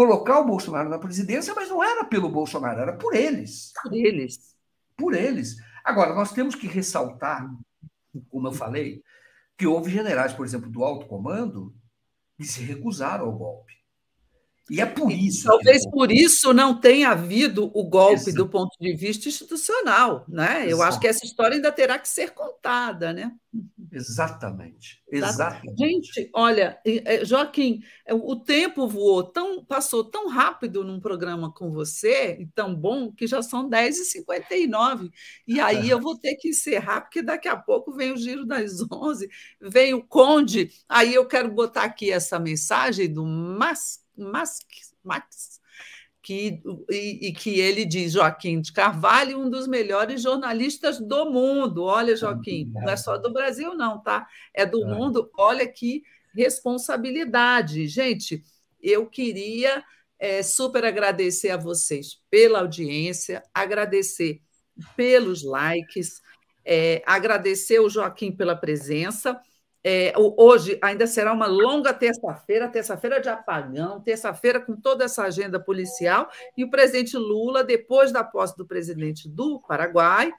[0.00, 3.70] colocar o Bolsonaro na presidência, mas não era pelo Bolsonaro, era por eles.
[3.82, 4.56] Por eles.
[4.96, 5.56] Por eles.
[5.84, 7.46] Agora, nós temos que ressaltar,
[8.30, 9.02] como eu falei,
[9.58, 11.74] que houve generais, por exemplo, do alto comando,
[12.38, 13.74] que se recusaram ao golpe.
[14.70, 15.48] E é por isso.
[15.48, 18.36] Talvez por isso não tenha havido o golpe Exato.
[18.36, 20.64] do ponto de vista institucional, né?
[20.68, 23.32] Eu acho que essa história ainda terá que ser contada, né?
[23.92, 25.02] Exatamente.
[25.10, 25.76] Exatamente.
[25.76, 31.72] Gente, olha, é, Joaquim, é, o tempo voou tão, passou tão rápido num programa com
[31.72, 35.10] você, e tão bom, que já são 10h59.
[35.48, 38.80] E aí eu vou ter que encerrar, porque daqui a pouco vem o giro das
[38.88, 39.28] 11,
[39.60, 40.70] vem o Conde.
[40.88, 44.60] Aí eu quero botar aqui essa mensagem do Mas Max,
[45.02, 45.60] Max
[46.22, 51.84] que, e, e, que ele diz, Joaquim de Carvalho, um dos melhores jornalistas do mundo.
[51.84, 54.26] Olha, Joaquim, não é só do Brasil, não, tá?
[54.54, 54.86] É do é.
[54.86, 55.30] mundo.
[55.38, 56.02] Olha que
[56.34, 57.86] responsabilidade.
[57.86, 58.42] Gente,
[58.82, 59.82] eu queria
[60.18, 64.40] é, super agradecer a vocês pela audiência, agradecer
[64.96, 66.20] pelos likes,
[66.64, 69.40] é, agradecer o Joaquim pela presença.
[69.82, 75.58] É, hoje ainda será uma longa terça-feira, terça-feira de apagão, terça-feira com toda essa agenda
[75.58, 80.30] policial, e o presidente Lula, depois da posse do presidente do Paraguai,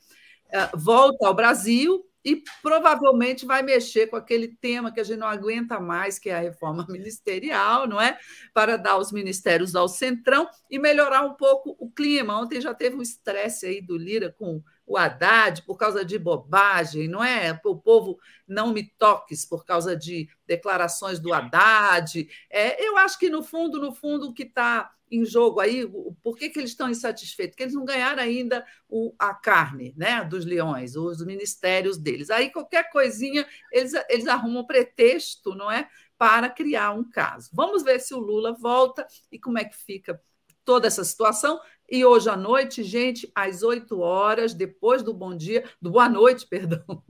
[0.52, 5.28] é, volta ao Brasil e provavelmente vai mexer com aquele tema que a gente não
[5.28, 8.18] aguenta mais, que é a reforma ministerial, não é?
[8.54, 12.40] Para dar os ministérios ao centrão e melhorar um pouco o clima.
[12.40, 17.08] Ontem já teve um estresse aí do Lira com o Haddad por causa de bobagem,
[17.08, 17.60] não é?
[17.66, 22.28] O povo não me toques por causa de declarações do Haddad.
[22.50, 25.86] É, eu acho que, no fundo, no fundo, o que está em jogo aí,
[26.24, 27.54] por que, que eles estão insatisfeitos?
[27.54, 32.30] Porque eles não ganharam ainda o, a carne né, dos leões, os ministérios deles.
[32.30, 35.90] Aí qualquer coisinha, eles, eles arrumam pretexto, não é?
[36.18, 37.50] Para criar um caso.
[37.54, 40.22] Vamos ver se o Lula volta e como é que fica
[40.64, 41.60] toda essa situação.
[41.90, 46.48] E hoje à noite, gente, às 8 horas, depois do bom dia, do boa noite,
[46.50, 47.04] perdão.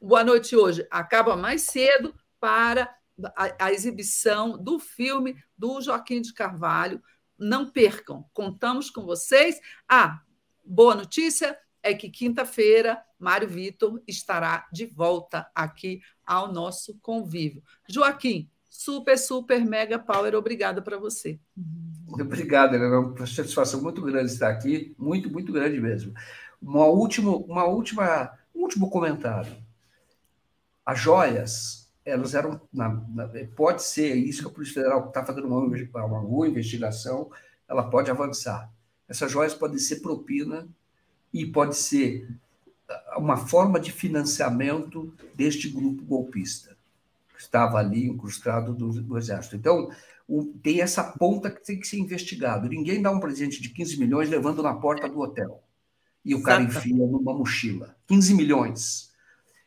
[0.00, 2.94] boa noite hoje acaba mais cedo para
[3.36, 7.02] a, a exibição do filme do Joaquim de Carvalho.
[7.36, 9.60] Não percam, contamos com vocês.
[9.88, 10.20] Ah,
[10.64, 17.62] boa notícia é que quinta-feira Mário Vitor estará de volta aqui ao nosso convívio.
[17.88, 21.36] Joaquim, super, super, mega power, obrigada para você.
[22.08, 26.14] Obrigado, é uma satisfação muito grande estar aqui, muito, muito grande mesmo.
[26.62, 29.52] Uma última, uma última, um último comentário.
[30.86, 35.48] As joias, elas eram, na, na, pode ser isso que a Polícia Federal está fazendo
[35.48, 35.58] uma,
[36.06, 37.32] uma boa investigação,
[37.68, 38.72] ela pode avançar.
[39.08, 40.68] Essas joias podem ser propina
[41.34, 42.28] e pode ser
[43.16, 46.77] uma forma de financiamento deste grupo golpista
[47.40, 49.56] estava ali incrustado do, do exército.
[49.56, 49.90] Então,
[50.26, 52.68] o, tem essa ponta que tem que ser investigado.
[52.68, 55.62] Ninguém dá um presente de 15 milhões levando na porta do hotel
[56.24, 57.96] e o cara enfia numa mochila.
[58.06, 59.10] 15 milhões.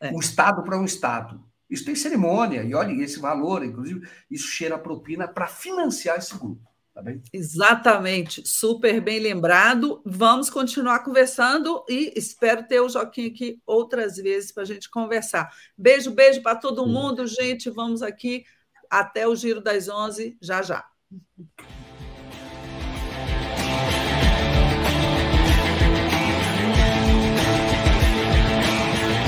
[0.00, 0.12] É.
[0.12, 1.42] Um Estado para um Estado.
[1.68, 6.36] Isso tem cerimônia, e olha, esse valor, inclusive, isso cheira a propina para financiar esse
[6.36, 6.71] grupo.
[6.94, 7.22] Tá bem?
[7.32, 10.02] Exatamente, super bem lembrado.
[10.04, 15.50] Vamos continuar conversando e espero ter o Joaquim aqui outras vezes para a gente conversar.
[15.76, 17.70] Beijo, beijo para todo mundo, gente.
[17.70, 18.44] Vamos aqui
[18.90, 20.86] até o Giro das 11, já já.